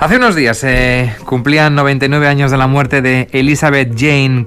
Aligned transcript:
Hace 0.00 0.16
unos 0.16 0.34
días 0.34 0.64
eh, 0.64 1.14
cumplían 1.26 1.74
99 1.74 2.26
años 2.26 2.50
de 2.50 2.56
la 2.56 2.66
muerte 2.66 3.02
de 3.02 3.28
Elizabeth 3.32 3.92
Jane 3.98 4.46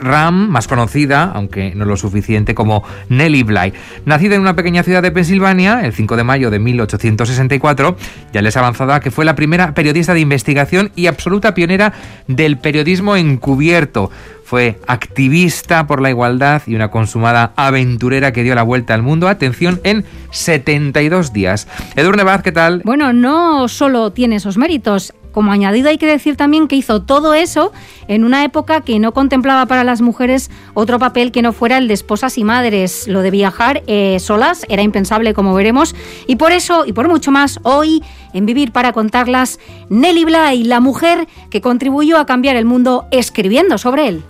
Ram, 0.00 0.48
más 0.48 0.66
conocida, 0.66 1.30
aunque 1.34 1.74
no 1.74 1.84
lo 1.84 1.98
suficiente, 1.98 2.54
como 2.54 2.82
Nellie 3.10 3.44
Bly. 3.44 3.74
Nacida 4.06 4.36
en 4.36 4.40
una 4.40 4.56
pequeña 4.56 4.82
ciudad 4.82 5.02
de 5.02 5.12
Pensilvania, 5.12 5.82
el 5.84 5.92
5 5.92 6.16
de 6.16 6.24
mayo 6.24 6.50
de 6.50 6.58
1864, 6.58 7.98
ya 8.32 8.40
les 8.40 8.56
avanzada 8.56 9.00
que 9.00 9.10
fue 9.10 9.26
la 9.26 9.34
primera 9.34 9.74
periodista 9.74 10.14
de 10.14 10.20
investigación 10.20 10.90
y 10.96 11.06
absoluta 11.06 11.52
pionera 11.52 11.92
del 12.26 12.56
periodismo 12.56 13.14
encubierto. 13.14 14.10
Fue 14.54 14.78
activista 14.86 15.88
por 15.88 16.00
la 16.00 16.10
igualdad 16.10 16.62
y 16.68 16.76
una 16.76 16.92
consumada 16.92 17.52
aventurera 17.56 18.32
que 18.32 18.44
dio 18.44 18.54
la 18.54 18.62
vuelta 18.62 18.94
al 18.94 19.02
mundo, 19.02 19.26
atención, 19.26 19.80
en 19.82 20.04
72 20.30 21.32
días. 21.32 21.66
Edurne 21.96 22.22
Vaz, 22.22 22.44
¿qué 22.44 22.52
tal? 22.52 22.80
Bueno, 22.84 23.12
no 23.12 23.66
solo 23.66 24.12
tiene 24.12 24.36
esos 24.36 24.56
méritos, 24.56 25.12
como 25.34 25.50
añadido 25.50 25.88
hay 25.88 25.98
que 25.98 26.06
decir 26.06 26.36
también 26.36 26.68
que 26.68 26.76
hizo 26.76 27.02
todo 27.02 27.34
eso 27.34 27.72
en 28.06 28.22
una 28.24 28.44
época 28.44 28.80
que 28.82 28.98
no 29.00 29.12
contemplaba 29.12 29.66
para 29.66 29.82
las 29.82 30.00
mujeres 30.00 30.50
otro 30.74 31.00
papel 31.00 31.32
que 31.32 31.42
no 31.42 31.52
fuera 31.52 31.76
el 31.76 31.88
de 31.88 31.94
esposas 31.94 32.38
y 32.38 32.44
madres. 32.44 33.08
Lo 33.08 33.20
de 33.20 33.32
viajar 33.32 33.82
eh, 33.88 34.18
solas 34.20 34.64
era 34.68 34.82
impensable, 34.82 35.34
como 35.34 35.52
veremos, 35.52 35.96
y 36.28 36.36
por 36.36 36.52
eso 36.52 36.86
y 36.86 36.92
por 36.92 37.08
mucho 37.08 37.32
más, 37.32 37.58
hoy 37.64 38.02
en 38.32 38.46
Vivir 38.46 38.70
para 38.72 38.92
contarlas, 38.92 39.58
Nelly 39.88 40.24
Bly, 40.24 40.64
la 40.64 40.80
mujer 40.80 41.26
que 41.50 41.60
contribuyó 41.60 42.18
a 42.18 42.26
cambiar 42.26 42.54
el 42.56 42.64
mundo 42.64 43.06
escribiendo 43.10 43.76
sobre 43.76 44.08
él. 44.08 44.24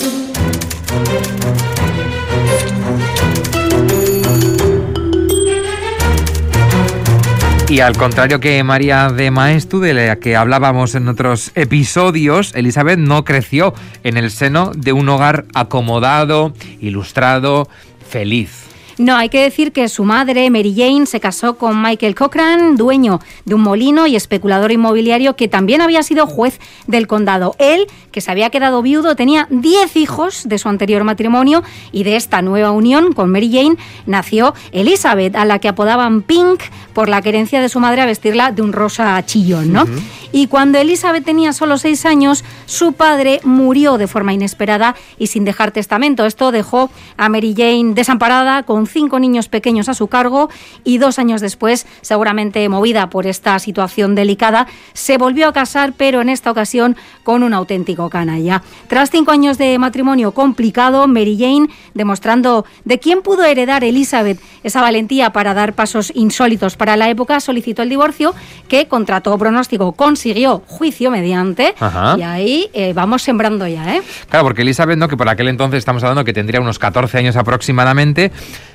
Y 7.75 7.81
al 7.81 7.97
contrario 7.97 8.39
que 8.39 8.63
María 8.63 9.09
de 9.09 9.33
Maestu, 9.33 9.81
de 9.81 9.95
la 9.95 10.21
que 10.21 10.37
hablábamos 10.37 10.95
en 10.95 11.09
otros 11.09 11.51
episodios, 11.57 12.55
Elizabeth 12.55 13.01
no 13.01 13.25
creció 13.25 13.75
en 14.05 14.17
el 14.17 14.31
seno 14.31 14.71
de 14.77 14.93
un 14.93 15.09
hogar 15.09 15.47
acomodado, 15.55 16.53
ilustrado, 16.81 17.69
feliz. 18.09 18.65
No, 18.97 19.17
hay 19.17 19.29
que 19.29 19.43
decir 19.43 19.73
que 19.73 19.89
su 19.89 20.05
madre, 20.05 20.49
Mary 20.51 20.73
Jane, 20.77 21.07
se 21.07 21.19
casó 21.19 21.57
con 21.57 21.83
Michael 21.83 22.15
Cochran, 22.15 22.77
dueño 22.77 23.21
de 23.45 23.57
un 23.57 23.63
molino 23.63 24.07
y 24.07 24.15
especulador 24.15 24.71
inmobiliario 24.71 25.35
que 25.35 25.49
también 25.49 25.81
había 25.81 26.05
sido 26.05 26.29
juez 26.29 26.61
del 26.87 27.09
condado. 27.09 27.57
Él, 27.59 27.89
que 28.13 28.21
se 28.21 28.31
había 28.31 28.51
quedado 28.51 28.83
viudo, 28.83 29.17
tenía 29.17 29.49
10 29.51 29.97
hijos 29.97 30.49
de 30.49 30.59
su 30.59 30.69
anterior 30.69 31.03
matrimonio 31.03 31.65
y 31.91 32.05
de 32.05 32.15
esta 32.15 32.41
nueva 32.41 32.71
unión 32.71 33.13
con 33.15 33.33
Mary 33.33 33.51
Jane 33.53 33.77
nació 34.07 34.55
Elizabeth, 34.71 35.35
a 35.35 35.45
la 35.45 35.59
que 35.59 35.67
apodaban 35.67 36.23
Pink 36.23 36.61
por 36.95 37.09
la 37.09 37.21
querencia 37.21 37.61
de 37.61 37.69
su 37.69 37.81
madre 37.81 38.01
a 38.01 38.07
vestirla 38.07 38.53
de 38.53 38.63
un 38.63 38.73
rosa 38.73 39.21
chillón, 39.27 39.73
¿no? 39.73 39.85
Y 40.33 40.47
cuando 40.49 40.79
Elizabeth 40.79 41.25
tenía 41.25 41.53
solo 41.53 41.79
seis 41.79 42.07
años, 42.07 42.45
su 42.67 42.93
padre 42.93 43.41
murió 43.45 43.99
de 43.99 44.09
forma 44.09 44.33
inesperada 44.33 44.97
y 45.19 45.29
sin 45.29 45.45
dejar 45.45 45.71
testamento. 45.71 46.27
Esto 46.27 46.51
dejó 46.51 46.91
a 47.17 47.29
Mary 47.29 47.55
Jane 47.57 47.95
desamparada 47.95 48.65
con 48.65 48.87
cinco 48.87 49.19
niños 49.19 49.49
pequeños 49.49 49.89
a 49.89 49.95
su 49.95 50.09
cargo 50.09 50.49
y 50.83 50.99
dos 50.99 51.19
años 51.19 51.41
después, 51.41 51.87
seguramente 52.01 52.69
movida 52.69 53.11
por 53.11 53.27
esta 53.27 53.59
situación 53.59 54.15
delicada, 54.15 54.67
se 54.93 55.19
volvió 55.19 55.49
a 55.49 55.53
casar, 55.53 55.93
pero 55.97 56.21
en 56.21 56.29
esta 56.29 56.51
ocasión 56.51 56.97
con 57.23 57.43
un 57.43 57.55
auténtico 57.55 58.11
canalla. 58.11 58.63
Tras 58.89 59.11
cinco 59.11 59.31
años 59.31 59.59
de 59.59 59.79
matrimonio 59.79 60.33
complicado, 60.33 61.07
Mary 61.07 61.37
Jane, 61.39 61.69
demostrando 61.95 62.65
de 62.85 62.99
quién 62.99 63.23
pudo 63.23 63.45
heredar 63.45 63.85
Elizabeth 63.85 64.41
esa 64.63 64.81
valentía 64.81 65.31
para 65.31 65.55
dar 65.55 65.75
pasos 65.75 66.13
insólitos 66.15 66.77
para 66.77 66.84
la 66.97 67.09
época, 67.09 67.41
solicitó 67.41 67.83
el 67.83 67.89
divorcio, 67.89 68.35
que 68.69 68.87
contra 68.87 69.21
todo 69.21 69.39
pronóstico 69.39 69.93
consiguió 69.93 70.63
juicio 70.67 71.11
mediante. 71.11 71.75
Y 72.17 72.23
ahí 72.23 72.71
eh, 72.73 72.93
vamos 72.95 73.23
sembrando 73.23 73.67
ya, 73.67 73.97
¿eh? 73.97 74.03
Claro, 74.29 74.45
porque 74.45 74.63
Elizabeth, 74.63 74.99
¿no? 74.99 75.09
que 75.09 75.17
por 75.17 75.29
aquel 75.29 75.49
entonces 75.49 75.79
estamos 75.79 76.03
hablando 76.03 76.25
que 76.25 76.33
tendría 76.33 76.61
unos 76.61 76.79
14 76.79 77.19
años 77.19 77.37
aproximadamente, 77.37 78.31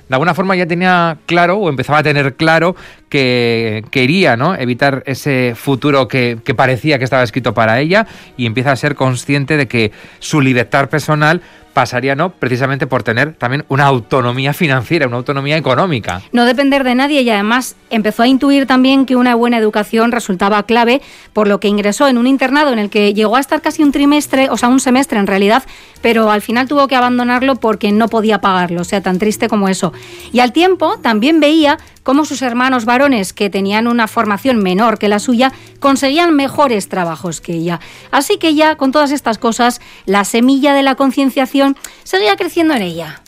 de 0.09 0.15
alguna 0.15 0.33
forma 0.33 0.55
ya 0.55 0.65
tenía 0.65 1.17
claro 1.27 1.57
o 1.57 1.69
empezaba 1.69 1.99
a 1.99 2.03
tener 2.03 2.33
claro 2.33 2.75
que 3.09 3.83
quería 3.91 4.35
¿no? 4.35 4.55
evitar 4.55 5.03
ese 5.05 5.53
futuro 5.55 6.07
que, 6.07 6.39
parecía 6.55 6.97
que 6.97 7.03
estaba 7.03 7.23
escrito 7.23 7.53
para 7.53 7.79
ella 7.79 8.07
y 8.35 8.45
empieza 8.45 8.71
a 8.71 8.75
ser 8.75 8.95
consciente 8.95 9.55
de 9.55 9.67
que 9.67 9.91
su 10.19 10.41
libertad 10.41 10.89
personal 10.89 11.41
pasaría 11.73 12.15
no 12.15 12.31
precisamente 12.31 12.87
por 12.87 13.03
tener 13.03 13.33
también 13.33 13.63
una 13.69 13.85
autonomía 13.85 14.53
financiera, 14.53 15.07
una 15.07 15.17
autonomía 15.17 15.55
económica. 15.55 16.21
No 16.31 16.45
depender 16.45 16.83
de 16.83 16.95
nadie 16.95 17.21
y 17.21 17.29
además 17.29 17.75
empezó 17.89 18.23
a 18.23 18.27
intuir 18.27 18.65
también 18.65 19.05
que 19.05 19.15
una 19.15 19.35
buena 19.35 19.57
educación 19.57 20.11
resultaba 20.11 20.63
clave, 20.63 21.01
por 21.31 21.47
lo 21.47 21.59
que 21.59 21.67
ingresó 21.67 22.07
en 22.07 22.17
un 22.17 22.27
internado 22.27 22.73
en 22.73 22.79
el 22.79 22.89
que 22.89 23.13
llegó 23.13 23.35
a 23.35 23.39
estar 23.39 23.61
casi 23.61 23.83
un 23.83 23.91
trimestre, 23.91 24.49
o 24.49 24.57
sea, 24.57 24.67
un 24.67 24.79
semestre 24.79 25.19
en 25.19 25.27
realidad, 25.27 25.63
pero 26.01 26.31
al 26.31 26.41
final 26.41 26.67
tuvo 26.67 26.87
que 26.87 26.95
abandonarlo 26.95 27.55
porque 27.55 27.91
no 27.91 28.09
podía 28.09 28.41
pagarlo, 28.41 28.81
o 28.81 28.85
sea, 28.85 29.01
tan 29.01 29.19
triste 29.19 29.47
como 29.47 29.69
eso. 29.69 29.93
Y 30.31 30.39
al 30.39 30.53
tiempo 30.53 30.97
también 30.99 31.39
veía 31.39 31.77
cómo 32.03 32.25
sus 32.25 32.41
hermanos 32.41 32.85
varones, 32.85 33.33
que 33.33 33.49
tenían 33.49 33.87
una 33.87 34.07
formación 34.07 34.57
menor 34.57 34.97
que 34.97 35.09
la 35.09 35.19
suya, 35.19 35.51
conseguían 35.79 36.35
mejores 36.35 36.89
trabajos 36.89 37.41
que 37.41 37.53
ella. 37.53 37.79
Así 38.11 38.37
que 38.37 38.55
ya 38.55 38.75
con 38.75 38.91
todas 38.91 39.11
estas 39.11 39.37
cosas, 39.37 39.81
la 40.05 40.25
semilla 40.25 40.73
de 40.73 40.83
la 40.83 40.95
concienciación 40.95 41.77
seguía 42.03 42.35
creciendo 42.35 42.73
en 42.73 42.81
ella. 42.81 43.21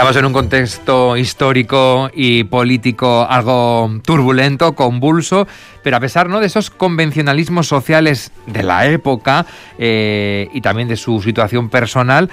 Estamos 0.00 0.16
en 0.16 0.24
un 0.24 0.32
contexto 0.32 1.14
histórico 1.14 2.10
y 2.14 2.44
político 2.44 3.26
algo 3.28 4.00
turbulento, 4.02 4.74
convulso, 4.74 5.46
pero 5.82 5.98
a 5.98 6.00
pesar 6.00 6.26
¿no? 6.30 6.40
de 6.40 6.46
esos 6.46 6.70
convencionalismos 6.70 7.68
sociales 7.68 8.32
de 8.46 8.62
la 8.62 8.86
época 8.86 9.44
eh, 9.78 10.48
y 10.54 10.62
también 10.62 10.88
de 10.88 10.96
su 10.96 11.20
situación 11.20 11.68
personal, 11.68 12.30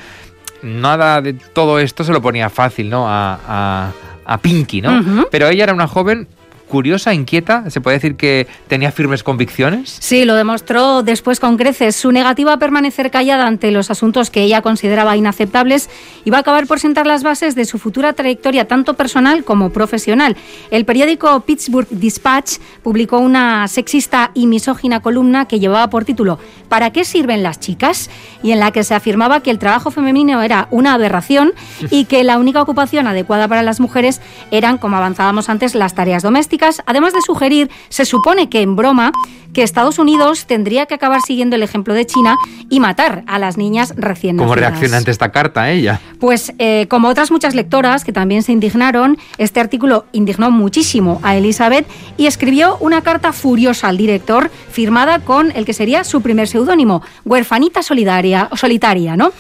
nada 0.64 1.22
de 1.22 1.34
todo 1.34 1.80
esto 1.80 2.06
se 2.06 2.14
lo 2.14 2.22
ponía 2.22 2.50
fácil 2.50 2.90
¿no? 2.90 3.06
a, 3.06 3.92
a, 4.26 4.38
Pinky, 4.38 4.80
¿no? 4.82 5.28
Pero 5.30 5.50
ella 5.50 5.66
era 5.66 5.74
una 5.74 5.88
joven 5.88 6.30
curiosa, 6.68 7.14
inquieta? 7.14 7.70
¿Se 7.70 7.82
puede 7.82 7.98
decir 7.98 8.16
que 8.16 8.48
tenía 8.68 8.92
firmes 8.92 9.24
convicciones? 9.24 9.98
Sí, 10.00 10.26
lo 10.26 10.36
demostró 10.36 11.02
después 11.02 11.40
con 11.40 11.58
creces. 11.58 11.96
Su 11.96 12.12
negativa 12.12 12.54
a 12.54 12.60
permanecer 12.60 13.10
callada 13.10 13.48
ante 13.48 13.72
los 13.72 13.90
asuntos 13.90 14.30
que 14.30 14.42
ella 14.42 14.62
consideraba 14.62 15.18
inaceptables 15.18 15.90
iba 16.26 16.38
a 16.38 16.42
acabar 16.42 16.68
por 16.68 16.80
sentar 16.80 17.08
las 17.08 17.24
bases 17.24 17.56
de 17.56 17.66
su 17.66 17.80
futura 17.80 18.14
trayectoria 18.14 18.68
tanto 18.68 18.96
personal 18.96 19.44
como 19.44 19.72
profesional. 19.72 20.36
El 20.70 20.86
periódico 20.86 21.40
Pittsburgh 21.42 21.88
Dispatch 21.90 22.58
publicó 22.84 23.20
una 23.20 23.68
sexista 23.68 24.32
y 24.34 24.48
misógina 24.48 25.00
columna 25.00 25.48
que 25.48 25.60
llevaba 25.60 25.90
por 25.90 26.06
título 26.06 26.40
¿Para 26.70 26.92
qué 26.92 27.06
sirven 27.06 27.44
las 27.44 27.60
chicas? 27.60 28.10
y 28.44 28.52
en 28.52 28.60
la 28.60 28.72
que 28.72 28.84
se 28.84 28.94
afirmaba 28.94 29.42
que 29.42 29.52
el 29.52 29.60
trabajo 29.60 29.92
femenino 29.92 30.42
era 30.42 30.68
una 30.72 30.94
aberración 30.94 31.54
y 31.90 32.06
que 32.06 32.24
la 32.24 32.38
única 32.38 32.62
ocupación 32.62 33.08
adecuada 33.08 33.48
para 33.48 33.64
las 33.64 33.80
mujeres 33.80 34.22
eran, 34.52 34.78
como 34.78 34.98
avanzábamos 34.98 35.50
antes, 35.50 35.74
las 35.74 35.96
tareas 35.96 36.24
domésticas 36.24 36.57
además 36.86 37.14
de 37.14 37.22
sugerir, 37.22 37.70
se 37.90 38.06
supone 38.06 38.50
que 38.50 38.62
en 38.62 38.76
broma, 38.76 39.12
que 39.54 39.64
Estados 39.64 39.98
Unidos 39.98 40.46
tendría 40.46 40.86
que 40.86 40.94
acabar 40.94 41.22
siguiendo 41.22 41.56
el 41.56 41.64
ejemplo 41.64 41.94
de 41.94 42.06
China 42.06 42.36
y 42.70 42.80
matar 42.80 43.24
a 43.28 43.40
las 43.40 43.58
niñas 43.58 43.94
recién 43.98 44.36
nacidas. 44.36 44.52
¿Cómo 44.52 44.56
reacciona 44.56 44.98
ante 44.98 45.10
esta 45.10 45.32
carta 45.32 45.72
ella? 45.72 46.00
Pues 46.20 46.54
eh, 46.60 46.86
como 46.90 47.08
otras 47.08 47.32
muchas 47.32 47.56
lectoras 47.56 48.04
que 48.04 48.14
también 48.14 48.44
se 48.44 48.52
indignaron, 48.52 49.18
este 49.40 49.60
artículo 49.60 50.06
indignó 50.12 50.52
muchísimo 50.52 51.20
a 51.24 51.36
Elizabeth 51.36 51.88
y 52.18 52.28
escribió 52.28 52.78
una 52.80 53.02
carta 53.02 53.34
furiosa 53.34 53.88
al 53.88 53.98
director 53.98 54.52
firmada 54.70 55.20
con 55.20 55.52
el 55.52 55.66
que 55.66 55.74
sería 55.74 56.04
su 56.04 56.22
primer 56.22 56.48
seudónimo, 56.48 57.02
Huerfanita 57.26 57.82
Solidaria, 57.82 58.50
Solitaria, 58.56 59.16
¿no? 59.16 59.32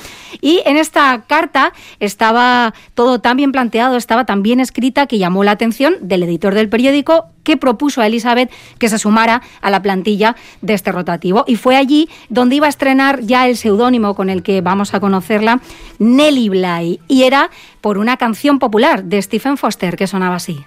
Y 0.42 0.62
en 0.66 0.78
esta 0.78 1.24
carta 1.28 1.74
estaba 2.00 2.74
todo 2.94 3.20
tan 3.20 3.38
bien 3.38 3.52
planteado, 3.52 3.98
estaba 3.98 4.26
tan 4.26 4.44
bien 4.44 4.60
escrita 4.60 5.08
que 5.08 5.18
llamó 5.18 5.44
la 5.44 5.52
atención 5.52 5.96
del 6.02 6.24
editor 6.24 6.54
del 6.54 6.70
periódico 6.70 7.07
que 7.44 7.58
propuso 7.58 8.02
a 8.02 8.08
Elizabeth 8.08 8.52
que 8.78 8.90
se 8.90 9.00
sumara 9.00 9.42
a 9.62 9.70
la 9.70 9.82
plantilla 9.82 10.36
de 10.62 10.74
este 10.74 10.92
rotativo. 10.92 11.46
Y 11.48 11.56
fue 11.56 11.76
allí 11.76 12.10
donde 12.30 12.56
iba 12.56 12.68
a 12.68 12.70
estrenar 12.70 13.22
ya 13.22 13.48
el 13.48 13.58
seudónimo 13.58 14.16
con 14.16 14.30
el 14.30 14.44
que 14.44 14.62
vamos 14.62 14.94
a 14.94 15.00
conocerla, 15.00 15.62
Nelly 16.00 16.50
Bly. 16.50 17.00
Y 17.08 17.24
era 17.24 17.50
por 17.82 17.98
una 17.98 18.18
canción 18.18 18.60
popular 18.60 19.04
de 19.06 19.22
Stephen 19.22 19.58
Foster 19.58 19.96
que 19.96 20.08
sonaba 20.08 20.36
así. 20.36 20.66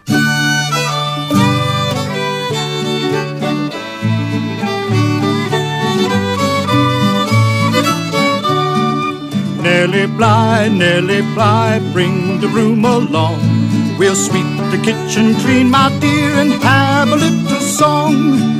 Nellie 9.80 10.06
Bly, 10.08 10.68
Nellie 10.68 11.22
Bly, 11.32 11.80
bring 11.94 12.38
the 12.38 12.48
broom 12.48 12.84
along. 12.84 13.40
We'll 13.98 14.14
sweep 14.14 14.44
the 14.70 14.78
kitchen 14.84 15.34
clean, 15.36 15.70
my 15.70 15.88
dear, 16.00 16.32
and 16.32 16.52
have 16.62 17.08
a 17.08 17.16
little 17.16 17.60
song. 17.60 18.59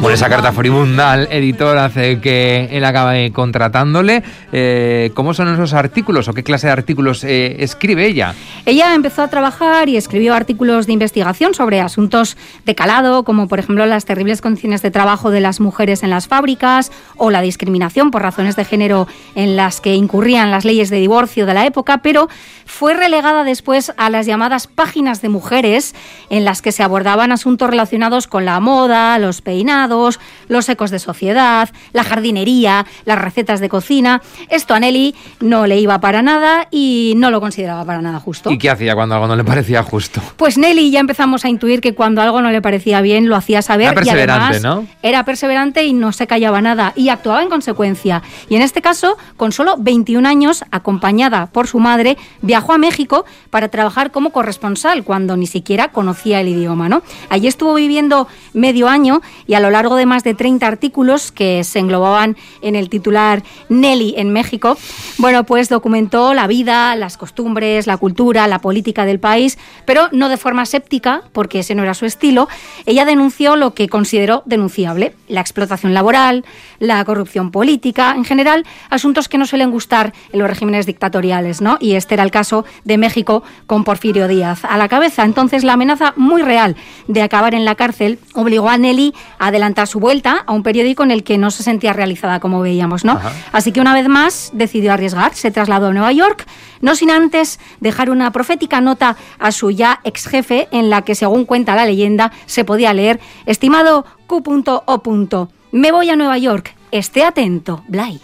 Por 0.00 0.12
esa 0.12 0.28
carta 0.28 0.52
furibunda 0.52 1.12
al 1.12 1.28
editor 1.30 1.76
hace 1.76 2.20
que 2.20 2.68
él 2.72 2.84
acabe 2.84 3.32
contratándole. 3.32 4.22
Eh, 4.50 5.10
¿Cómo 5.14 5.34
son 5.34 5.52
esos 5.52 5.74
artículos 5.74 6.26
o 6.26 6.32
qué 6.32 6.42
clase 6.42 6.68
de 6.68 6.72
artículos 6.72 7.22
eh, 7.22 7.56
escribe 7.62 8.06
ella? 8.06 8.34
Ella 8.64 8.94
empezó 8.94 9.22
a 9.22 9.28
trabajar 9.28 9.88
y 9.88 9.96
escribió 9.96 10.34
artículos 10.34 10.86
de 10.86 10.94
investigación 10.94 11.54
sobre 11.54 11.80
asuntos 11.80 12.36
de 12.64 12.74
calado, 12.74 13.24
como 13.24 13.46
por 13.46 13.58
ejemplo 13.58 13.84
las 13.86 14.04
terribles 14.04 14.40
condiciones 14.40 14.80
de 14.82 14.90
trabajo 14.90 15.30
de 15.30 15.40
las 15.40 15.60
mujeres 15.60 16.02
en 16.02 16.10
las 16.10 16.28
fábricas 16.28 16.90
o 17.16 17.30
la 17.30 17.42
discriminación 17.42 18.10
por 18.10 18.22
razones 18.22 18.56
de 18.56 18.64
género 18.64 19.06
en 19.34 19.54
las 19.54 19.80
que 19.80 19.94
incurrían 19.94 20.50
las 20.50 20.64
leyes 20.64 20.90
de 20.90 20.96
divorcio 20.96 21.46
de 21.46 21.54
la 21.54 21.66
época, 21.66 21.98
pero 21.98 22.28
fue 22.64 22.94
relegada 22.94 23.44
después 23.44 23.92
a 23.96 24.10
las 24.10 24.26
llamadas 24.26 24.66
páginas 24.66 25.20
de 25.20 25.28
mujeres 25.28 25.94
en 26.30 26.44
las 26.44 26.62
que 26.62 26.72
se 26.72 26.82
abordaban 26.82 27.32
asuntos 27.32 27.70
relacionados 27.70 28.26
con 28.26 28.44
la 28.44 28.58
moda, 28.60 29.18
los 29.20 29.40
peinados, 29.42 30.20
los 30.48 30.68
ecos 30.68 30.90
de 30.90 30.98
sociedad, 30.98 31.68
la 31.92 32.04
jardinería, 32.04 32.86
las 33.04 33.18
recetas 33.18 33.60
de 33.60 33.68
cocina. 33.68 34.22
Esto 34.48 34.74
a 34.74 34.80
Nelly 34.80 35.14
no 35.40 35.66
le 35.66 35.78
iba 35.78 36.00
para 36.00 36.22
nada 36.22 36.68
y 36.70 37.14
no 37.16 37.30
lo 37.30 37.40
consideraba 37.40 37.84
para 37.84 38.02
nada 38.02 38.20
justo. 38.20 38.50
¿Y 38.50 38.58
qué 38.58 38.70
hacía 38.70 38.94
cuando 38.94 39.14
algo 39.14 39.26
no 39.26 39.36
le 39.36 39.44
parecía 39.44 39.82
justo? 39.82 40.20
Pues 40.36 40.58
Nelly 40.58 40.90
ya 40.90 41.00
empezamos 41.00 41.44
a 41.44 41.48
intuir 41.48 41.80
que 41.80 41.94
cuando 41.94 42.22
algo 42.22 42.42
no 42.42 42.50
le 42.50 42.62
parecía 42.62 43.00
bien 43.00 43.28
lo 43.28 43.36
hacía 43.36 43.62
saber. 43.62 43.88
Era 43.88 43.94
perseverante, 43.94 44.58
y 44.58 44.60
¿no? 44.60 44.86
Era 45.02 45.24
perseverante 45.24 45.84
y 45.84 45.92
no 45.92 46.12
se 46.12 46.26
callaba 46.26 46.60
nada 46.60 46.92
y 46.96 47.08
actuaba 47.08 47.42
en 47.42 47.48
consecuencia. 47.48 48.22
Y 48.48 48.56
en 48.56 48.62
este 48.62 48.82
caso, 48.82 49.16
con 49.36 49.52
solo 49.52 49.76
21 49.78 50.28
años, 50.28 50.64
acompañada 50.70 51.46
por 51.46 51.66
su 51.66 51.78
madre, 51.78 52.16
viajó 52.42 52.72
a 52.72 52.78
México 52.78 53.24
para 53.50 53.68
trabajar 53.68 54.10
como 54.10 54.30
corresponsal 54.30 55.04
cuando 55.04 55.36
ni 55.36 55.46
siquiera 55.46 55.88
conocía 55.88 56.40
el 56.40 56.48
idioma. 56.48 56.88
¿no? 56.88 57.02
Allí 57.28 57.46
estuvo 57.46 57.74
viviendo 57.74 58.28
medio 58.52 58.88
año 58.88 59.09
y 59.46 59.54
a 59.54 59.60
lo 59.60 59.70
largo 59.70 59.96
de 59.96 60.06
más 60.06 60.24
de 60.24 60.34
30 60.34 60.66
artículos 60.66 61.32
que 61.32 61.64
se 61.64 61.78
englobaban 61.78 62.36
en 62.62 62.76
el 62.76 62.88
titular 62.88 63.42
Nelly 63.68 64.14
en 64.16 64.32
México, 64.32 64.76
bueno, 65.18 65.44
pues 65.44 65.68
documentó 65.68 66.34
la 66.34 66.46
vida, 66.46 66.94
las 66.96 67.16
costumbres, 67.16 67.86
la 67.86 67.96
cultura, 67.96 68.46
la 68.46 68.60
política 68.60 69.04
del 69.04 69.18
país, 69.20 69.58
pero 69.84 70.08
no 70.12 70.28
de 70.28 70.36
forma 70.36 70.66
séptica, 70.66 71.22
porque 71.32 71.60
ese 71.60 71.74
no 71.74 71.82
era 71.82 71.94
su 71.94 72.06
estilo. 72.06 72.48
Ella 72.86 73.04
denunció 73.04 73.56
lo 73.56 73.74
que 73.74 73.88
consideró 73.88 74.42
denunciable, 74.46 75.14
la 75.28 75.40
explotación 75.40 75.94
laboral, 75.94 76.44
la 76.78 77.04
corrupción 77.04 77.50
política, 77.50 78.14
en 78.16 78.24
general, 78.24 78.64
asuntos 78.88 79.28
que 79.28 79.38
no 79.38 79.46
suelen 79.46 79.70
gustar 79.70 80.12
en 80.32 80.38
los 80.38 80.48
regímenes 80.48 80.86
dictatoriales, 80.86 81.60
¿no? 81.60 81.76
Y 81.80 81.94
este 81.94 82.14
era 82.14 82.22
el 82.22 82.30
caso 82.30 82.64
de 82.84 82.98
México 82.98 83.42
con 83.66 83.84
Porfirio 83.84 84.28
Díaz 84.28 84.64
a 84.64 84.76
la 84.78 84.88
cabeza. 84.88 85.24
Entonces, 85.24 85.64
la 85.64 85.74
amenaza 85.74 86.14
muy 86.16 86.42
real 86.42 86.76
de 87.08 87.22
acabar 87.22 87.54
en 87.54 87.64
la 87.64 87.74
cárcel 87.74 88.18
obligó 88.34 88.68
a 88.68 88.78
Nelly 88.78 88.99
adelantar 89.38 89.86
su 89.86 90.00
vuelta 90.00 90.44
a 90.46 90.52
un 90.52 90.62
periódico 90.62 91.02
en 91.02 91.10
el 91.10 91.24
que 91.24 91.38
no 91.38 91.50
se 91.50 91.62
sentía 91.62 91.92
realizada, 91.92 92.40
como 92.40 92.60
veíamos, 92.60 93.04
¿no? 93.04 93.18
Así 93.52 93.72
que 93.72 93.80
una 93.80 93.94
vez 93.94 94.08
más 94.08 94.50
decidió 94.52 94.92
arriesgar, 94.92 95.34
se 95.34 95.50
trasladó 95.50 95.88
a 95.88 95.92
Nueva 95.92 96.12
York, 96.12 96.46
no 96.80 96.94
sin 96.94 97.10
antes 97.10 97.58
dejar 97.80 98.10
una 98.10 98.30
profética 98.30 98.80
nota 98.80 99.16
a 99.38 99.52
su 99.52 99.70
ya 99.70 100.00
ex 100.04 100.26
jefe 100.26 100.68
en 100.70 100.90
la 100.90 101.02
que, 101.02 101.14
según 101.14 101.44
cuenta 101.44 101.76
la 101.76 101.86
leyenda, 101.86 102.32
se 102.46 102.64
podía 102.64 102.92
leer, 102.92 103.20
estimado 103.46 104.04
Q.O. 104.26 105.48
Me 105.72 105.92
voy 105.92 106.10
a 106.10 106.16
Nueva 106.16 106.38
York, 106.38 106.74
esté 106.90 107.24
atento, 107.24 107.82
Bly. 107.88 108.20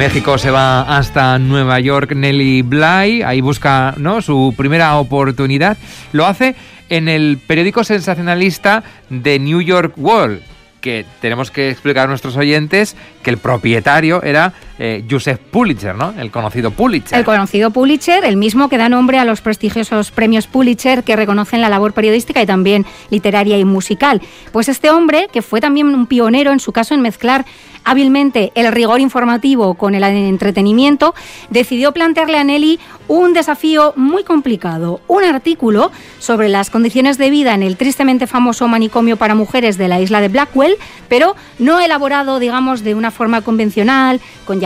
México 0.00 0.38
se 0.38 0.50
va 0.50 0.96
hasta 0.96 1.38
Nueva 1.38 1.78
York 1.78 2.14
Nelly 2.14 2.62
Bly, 2.62 3.22
ahí 3.22 3.42
busca 3.42 3.92
¿no? 3.98 4.22
su 4.22 4.54
primera 4.56 4.96
oportunidad. 4.96 5.76
Lo 6.12 6.24
hace 6.24 6.54
en 6.88 7.06
el 7.06 7.36
periódico 7.46 7.84
sensacionalista 7.84 8.82
The 9.10 9.38
New 9.38 9.60
York 9.60 9.92
World, 9.98 10.40
que 10.80 11.04
tenemos 11.20 11.50
que 11.50 11.68
explicar 11.68 12.04
a 12.04 12.08
nuestros 12.08 12.38
oyentes 12.38 12.96
que 13.22 13.28
el 13.28 13.36
propietario 13.36 14.22
era 14.22 14.54
eh, 14.82 15.04
Joseph 15.08 15.38
Pulitzer, 15.50 15.94
¿no? 15.94 16.14
El 16.16 16.30
conocido 16.30 16.70
Pulitzer. 16.70 17.18
El 17.18 17.26
conocido 17.26 17.70
Pulitzer, 17.70 18.24
el 18.24 18.38
mismo 18.38 18.70
que 18.70 18.78
da 18.78 18.88
nombre 18.88 19.18
a 19.18 19.26
los 19.26 19.42
prestigiosos 19.42 20.10
premios 20.10 20.46
Pulitzer 20.46 21.04
que 21.04 21.16
reconocen 21.16 21.60
la 21.60 21.68
labor 21.68 21.92
periodística 21.92 22.40
y 22.40 22.46
también 22.46 22.86
literaria 23.10 23.58
y 23.58 23.64
musical. 23.66 24.22
Pues 24.52 24.70
este 24.70 24.88
hombre, 24.88 25.28
que 25.30 25.42
fue 25.42 25.60
también 25.60 25.88
un 25.88 26.06
pionero 26.06 26.50
en 26.50 26.60
su 26.60 26.72
caso 26.72 26.94
en 26.94 27.02
mezclar 27.02 27.44
hábilmente 27.84 28.52
el 28.54 28.70
rigor 28.72 29.00
informativo 29.00 29.74
con 29.74 29.94
el 29.94 30.04
entretenimiento, 30.04 31.14
decidió 31.50 31.92
plantearle 31.92 32.38
a 32.38 32.44
Nelly 32.44 32.78
un 33.08 33.32
desafío 33.32 33.92
muy 33.96 34.22
complicado, 34.22 35.00
un 35.08 35.24
artículo 35.24 35.90
sobre 36.18 36.48
las 36.48 36.70
condiciones 36.70 37.18
de 37.18 37.30
vida 37.30 37.54
en 37.54 37.62
el 37.62 37.76
tristemente 37.76 38.26
famoso 38.26 38.68
manicomio 38.68 39.16
para 39.16 39.34
mujeres 39.34 39.78
de 39.78 39.88
la 39.88 40.00
isla 40.00 40.20
de 40.20 40.28
Blackwell, 40.28 40.76
pero 41.08 41.34
no 41.58 41.80
elaborado, 41.80 42.38
digamos, 42.38 42.84
de 42.84 42.94
una 42.94 43.10
forma 43.10 43.42
convencional, 43.42 44.20
con 44.44 44.60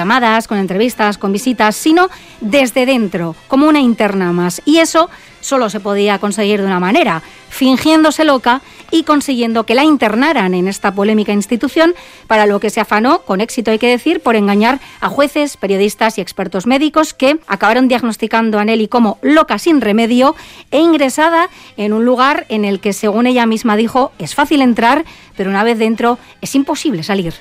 con 0.47 0.59
entrevistas, 0.59 1.17
con 1.17 1.33
visitas, 1.33 1.75
sino 1.77 2.11
desde 2.41 2.85
dentro, 2.85 3.35
como 3.49 3.67
una 3.67 3.81
interna 3.81 4.33
más. 4.33 4.61
Y 4.65 4.79
eso 4.79 5.09
solo 5.41 5.71
se 5.71 5.81
podía 5.81 6.19
conseguir 6.19 6.61
de 6.61 6.67
una 6.67 6.81
manera, 6.81 7.23
fingiéndose 7.49 8.25
loca 8.25 8.61
y 8.91 9.05
consiguiendo 9.05 9.65
que 9.65 9.75
la 9.75 9.83
internaran 9.83 10.55
en 10.55 10.69
esta 10.69 10.95
polémica 10.95 11.33
institución, 11.33 11.95
para 12.27 12.47
lo 12.47 12.61
que 12.61 12.71
se 12.71 12.81
afanó, 12.81 13.21
con 13.21 13.41
éxito 13.41 13.71
hay 13.71 13.79
que 13.79 13.89
decir, 13.89 14.21
por 14.21 14.37
engañar 14.37 14.79
a 15.01 15.09
jueces, 15.09 15.57
periodistas 15.57 16.19
y 16.19 16.21
expertos 16.21 16.67
médicos 16.67 17.15
que 17.15 17.39
acabaron 17.47 17.89
diagnosticando 17.89 18.59
a 18.59 18.65
Nelly 18.65 18.89
como 18.89 19.19
loca 19.23 19.59
sin 19.59 19.81
remedio 19.81 20.35
e 20.71 20.81
ingresada 20.81 21.49
en 21.77 21.93
un 21.93 22.05
lugar 22.05 22.47
en 22.49 22.65
el 22.65 22.81
que, 22.81 22.93
según 22.93 23.27
ella 23.27 23.47
misma 23.47 23.77
dijo, 23.77 24.13
es 24.19 24.35
fácil 24.35 24.61
entrar, 24.61 25.05
pero 25.37 25.51
una 25.51 25.65
vez 25.65 25.79
dentro 25.79 26.19
es 26.41 26.55
imposible 26.55 27.03
salir. 27.03 27.35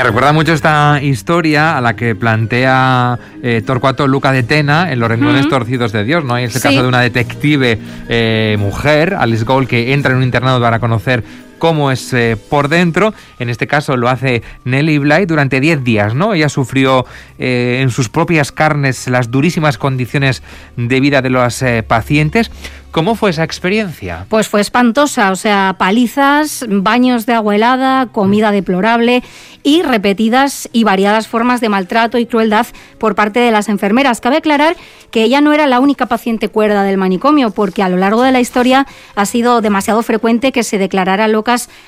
Me 0.00 0.04
recuerda 0.04 0.32
mucho 0.32 0.54
esta 0.54 0.98
historia 1.02 1.76
a 1.76 1.82
la 1.82 1.94
que 1.94 2.14
plantea 2.14 3.18
eh, 3.42 3.60
Torcuato 3.60 4.08
Luca 4.08 4.32
de 4.32 4.42
Tena 4.42 4.90
en 4.90 4.98
Los 4.98 5.10
renglones 5.10 5.46
torcidos 5.46 5.92
de 5.92 6.04
Dios, 6.04 6.24
¿no? 6.24 6.36
Hay 6.36 6.44
este 6.44 6.58
caso 6.58 6.80
de 6.80 6.88
una 6.88 7.02
detective 7.02 7.78
eh, 8.08 8.56
mujer, 8.58 9.14
Alice 9.14 9.44
Gold, 9.44 9.68
que 9.68 9.92
entra 9.92 10.12
en 10.12 10.16
un 10.16 10.24
internado 10.24 10.58
para 10.58 10.78
conocer 10.78 11.22
cómo 11.60 11.92
es 11.92 12.12
eh, 12.12 12.36
por 12.36 12.68
dentro. 12.68 13.14
En 13.38 13.48
este 13.48 13.68
caso 13.68 13.96
lo 13.96 14.08
hace 14.08 14.42
Nelly 14.64 14.98
Bly 14.98 15.26
durante 15.26 15.60
10 15.60 15.84
días, 15.84 16.16
¿no? 16.16 16.34
Ella 16.34 16.48
sufrió 16.48 17.06
en 17.38 17.90
sus 17.90 18.08
propias 18.08 18.50
carnes 18.50 19.06
las 19.06 19.30
durísimas 19.30 19.78
condiciones 19.78 20.42
de 20.76 21.00
vida 21.00 21.22
de 21.22 21.30
los 21.30 21.64
pacientes. 21.86 22.50
¿Cómo 22.90 23.14
fue 23.14 23.30
esa 23.30 23.44
experiencia? 23.44 24.26
Pues 24.28 24.48
fue 24.48 24.60
espantosa, 24.60 25.30
o 25.30 25.36
sea, 25.36 25.76
palizas, 25.78 26.64
baños 26.68 27.24
de 27.24 27.34
agua 27.34 27.54
helada, 27.54 28.06
comida 28.06 28.50
deplorable 28.50 29.22
y 29.62 29.82
repetidas 29.82 30.68
y 30.72 30.82
variadas 30.82 31.28
formas 31.28 31.60
de 31.60 31.68
maltrato 31.68 32.18
y 32.18 32.26
crueldad 32.26 32.66
por 32.98 33.14
parte 33.14 33.38
de 33.38 33.52
las 33.52 33.68
enfermeras. 33.68 34.20
Cabe 34.20 34.38
aclarar 34.38 34.76
que 35.12 35.22
ella 35.22 35.40
no 35.40 35.52
era 35.52 35.68
la 35.68 35.78
única 35.78 36.06
paciente 36.06 36.48
cuerda 36.48 36.82
del 36.82 36.96
manicomio, 36.96 37.52
porque 37.52 37.84
a 37.84 37.88
lo 37.88 37.96
largo 37.96 38.22
de 38.22 38.32
la 38.32 38.40
historia 38.40 38.86
ha 39.14 39.26
sido 39.26 39.60
demasiado 39.60 40.02
frecuente 40.02 40.50
que 40.50 40.64
se 40.64 40.78
declarara 40.78 41.28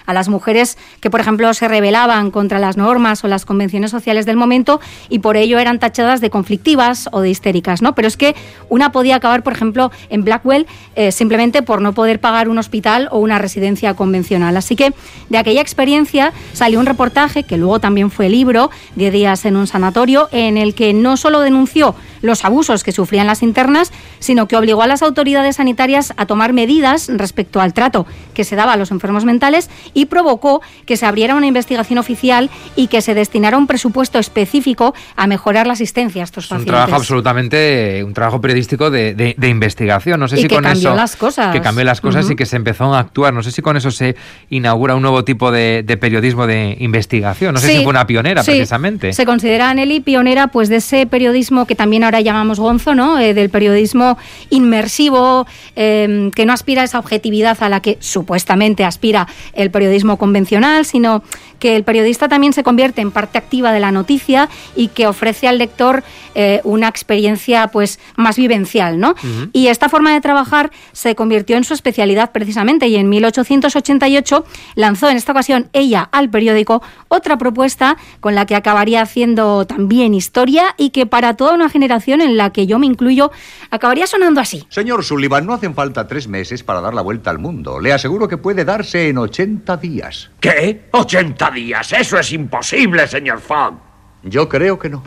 a 0.07 0.13
las 0.13 0.29
mujeres 0.29 0.79
que, 1.01 1.11
por 1.11 1.21
ejemplo, 1.21 1.53
se 1.55 1.69
rebelaban 1.69 2.31
contra 2.31 2.59
las 2.59 2.77
normas 2.77 3.25
o 3.25 3.29
las 3.29 3.45
convenciones 3.45 3.91
sociales 3.91 4.27
del 4.27 4.37
momento 4.37 4.81
y 5.09 5.21
por 5.21 5.37
ello 5.37 5.59
eran 5.59 5.79
tachadas 5.79 6.21
de 6.21 6.31
conflictivas 6.31 7.09
o 7.13 7.21
de 7.21 7.31
histéricas, 7.31 7.83
¿no? 7.83 7.95
Pero 7.95 8.09
es 8.09 8.17
que 8.17 8.35
una 8.69 8.93
podía 8.93 9.17
acabar, 9.17 9.43
por 9.43 9.53
ejemplo, 9.53 9.91
en 10.11 10.25
Blackwell 10.25 10.67
eh, 10.97 11.13
simplemente 11.13 11.63
por 11.63 11.81
no 11.81 11.93
poder 11.93 12.21
pagar 12.21 12.49
un 12.49 12.59
hospital 12.59 13.09
o 13.11 13.19
una 13.19 13.39
residencia 13.39 13.95
convencional. 13.95 14.57
Así 14.57 14.77
que 14.77 14.93
de 15.29 15.39
aquella 15.39 15.61
experiencia 15.61 16.33
salió 16.53 16.81
un 16.81 16.87
reportaje 16.87 17.45
que 17.45 17.57
luego 17.57 17.81
también 17.81 18.11
fue 18.11 18.29
libro, 18.29 18.71
10 18.97 19.13
días 19.13 19.45
en 19.45 19.57
un 19.57 19.67
sanatorio, 19.67 20.29
en 20.33 20.57
el 20.57 20.75
que 20.75 20.93
no 20.93 21.17
solo 21.17 21.41
denunció 21.41 21.95
los 22.23 22.45
abusos 22.45 22.83
que 22.85 22.93
sufrían 22.93 23.27
las 23.27 23.43
internas, 23.43 23.93
sino 24.19 24.49
que 24.49 24.57
obligó 24.57 24.83
a 24.83 24.87
las 24.87 25.03
autoridades 25.03 25.57
sanitarias 25.57 26.15
a 26.17 26.27
tomar 26.27 26.53
medidas 26.53 27.09
respecto 27.09 27.61
al 27.61 27.75
trato 27.75 28.07
que 28.35 28.45
se 28.45 28.57
daba 28.57 28.73
a 28.73 28.77
los 28.77 28.91
enfermos 28.91 29.25
mentales 29.25 29.69
y 29.93 30.07
provocó 30.07 30.63
que 30.87 30.97
se 30.97 31.07
abriera 31.07 31.35
una 31.35 31.47
investigación 31.47 31.99
oficial 31.99 32.51
y 32.77 32.87
que 32.87 33.03
se 33.03 33.15
destinara 33.15 33.59
un 33.59 33.67
presupuesto 33.67 34.19
específico 34.19 34.95
a 35.17 35.27
mejorar 35.27 35.67
la 35.67 35.75
asistencia 35.75 36.23
a 36.23 36.25
estos 36.25 36.47
pacientes. 36.47 36.73
Un 36.73 36.75
trabajo 36.75 36.95
absolutamente, 36.95 38.03
un 38.05 38.15
trabajo 38.15 38.41
periodístico 38.41 38.91
de, 38.91 39.37
investigación. 39.43 40.21
No 40.21 40.29
sé 40.29 40.39
y 40.39 40.43
si 40.43 40.49
que 40.49 40.55
con 40.55 40.65
cambió 40.65 40.91
eso 40.91 40.97
las 40.97 41.17
cosas. 41.17 41.53
que 41.53 41.61
cambió 41.61 41.85
las 41.85 42.01
cosas 42.01 42.31
y 42.31 42.37
que 42.37 42.47
se 42.47 42.57
empezó 42.57 42.95
a 42.95 43.01
actuar. 43.01 43.35
No 43.35 43.43
sé 43.43 43.51
si 43.51 43.61
con 43.61 43.77
eso 43.77 43.91
se 43.91 44.17
inaugura 44.51 44.95
un 44.95 45.03
nuevo 45.03 45.25
tipo 45.25 45.51
de, 45.51 45.85
periodismo 46.01 46.47
de 46.47 46.77
investigación. 46.81 47.55
No 47.55 47.61
sé 47.61 47.69
si 47.69 47.83
fue 47.83 47.91
una 47.91 48.07
pionera 48.07 48.43
precisamente. 48.43 49.13
Se 49.13 49.27
considera 49.27 49.73
Nelly 49.75 50.01
pionera 50.01 50.49
pues 50.49 50.69
de 50.69 50.77
ese 50.77 51.07
periodismo 51.07 51.67
que 51.67 51.75
también 51.75 52.05
ahora 52.13 52.21
llamamos 52.21 52.61
Gonzo, 52.61 52.95
¿no? 52.95 53.19
Eh, 53.19 53.33
del 53.33 53.49
periodismo 53.49 54.19
inmersivo 54.51 55.47
eh, 55.77 56.31
que 56.35 56.45
no 56.45 56.53
aspira 56.53 56.83
a 56.83 56.85
esa 56.85 56.99
objetividad 56.99 57.57
a 57.63 57.71
la 57.71 57.81
que 57.81 57.97
supuestamente 58.01 58.85
aspira 58.85 59.27
el 59.55 59.71
periodismo 59.71 60.19
convencional, 60.19 60.85
sino 60.85 61.23
que 61.63 61.77
el 61.77 61.85
periodista 61.85 62.27
también 62.27 62.53
se 62.53 62.65
convierte 62.65 63.03
en 63.03 63.13
parte 63.13 63.39
activa 63.39 63.71
de 63.71 63.79
la 63.79 63.93
noticia 63.93 64.49
y 64.75 64.89
que 64.89 65.07
ofrece 65.07 65.47
al 65.47 65.59
lector 65.59 66.03
eh, 66.35 66.61
una 66.65 66.89
experiencia 66.89 67.69
pues 67.69 68.01
más 68.17 68.35
vivencial, 68.37 68.99
¿no? 68.99 69.15
Y 69.53 69.69
esta 69.69 69.89
forma 69.89 70.13
de 70.13 70.21
trabajar 70.21 70.73
se 70.91 71.15
convirtió 71.15 71.57
en 71.57 71.63
su 71.63 71.73
especialidad 71.73 72.33
precisamente 72.33 72.89
y 72.89 72.97
en 72.97 73.09
1888 73.09 74.45
lanzó 74.75 75.09
en 75.09 75.17
esta 75.17 75.31
ocasión 75.31 75.69
ella 75.73 76.09
al 76.11 76.31
periódico 76.31 76.83
otra 77.07 77.39
propuesta 77.39 77.97
con 78.19 78.35
la 78.35 78.45
que 78.45 78.57
acabaría 78.57 79.01
haciendo 79.01 79.65
también 79.65 80.15
historia 80.15 80.75
y 80.77 80.91
que 80.91 81.07
para 81.07 81.37
toda 81.37 81.55
una 81.55 81.69
generación 81.69 82.23
en 82.23 82.37
la 82.37 82.51
que 82.51 82.67
yo 82.67 82.81
me 82.81 82.87
incluyo 82.87 83.31
acabaría 83.71 84.09
sonando 84.09 84.41
así. 84.41 84.67
Señor 84.69 85.05
Sullivan, 85.05 85.47
no 85.47 85.55
hacen 85.55 85.77
falta 85.77 86.09
tres 86.09 86.27
meses 86.27 86.65
para 86.65 86.81
dar 86.81 86.93
la 86.93 87.03
vuelta 87.03 87.31
al 87.31 87.39
mundo. 87.39 87.79
Le 87.79 87.93
aseguro 87.93 88.27
que 88.27 88.37
puede 88.37 88.65
darse 88.65 89.09
en 89.09 89.19
80 89.19 89.77
días. 89.77 90.31
¿Qué? 90.41 90.89
¿80 90.91 91.52
días? 91.53 91.93
Eso 91.93 92.19
es 92.19 92.33
imposible, 92.33 93.07
señor 93.07 93.41
Fogg. 93.41 93.75
Yo 94.23 94.49
creo 94.49 94.79
que 94.79 94.89
no. 94.89 95.03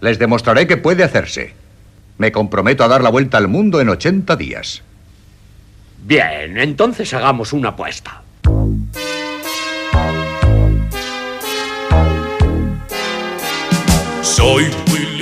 Les 0.00 0.18
demostraré 0.18 0.66
que 0.66 0.76
puede 0.76 1.04
hacerse. 1.04 1.54
Me 2.18 2.32
comprometo 2.32 2.84
a 2.84 2.88
dar 2.88 3.02
la 3.02 3.10
vuelta 3.10 3.38
al 3.38 3.48
mundo 3.48 3.80
en 3.80 3.88
80 3.88 4.36
días. 4.36 4.82
Bien, 6.02 6.58
entonces 6.58 7.12
hagamos 7.14 7.52
una 7.52 7.70
apuesta. 7.70 8.22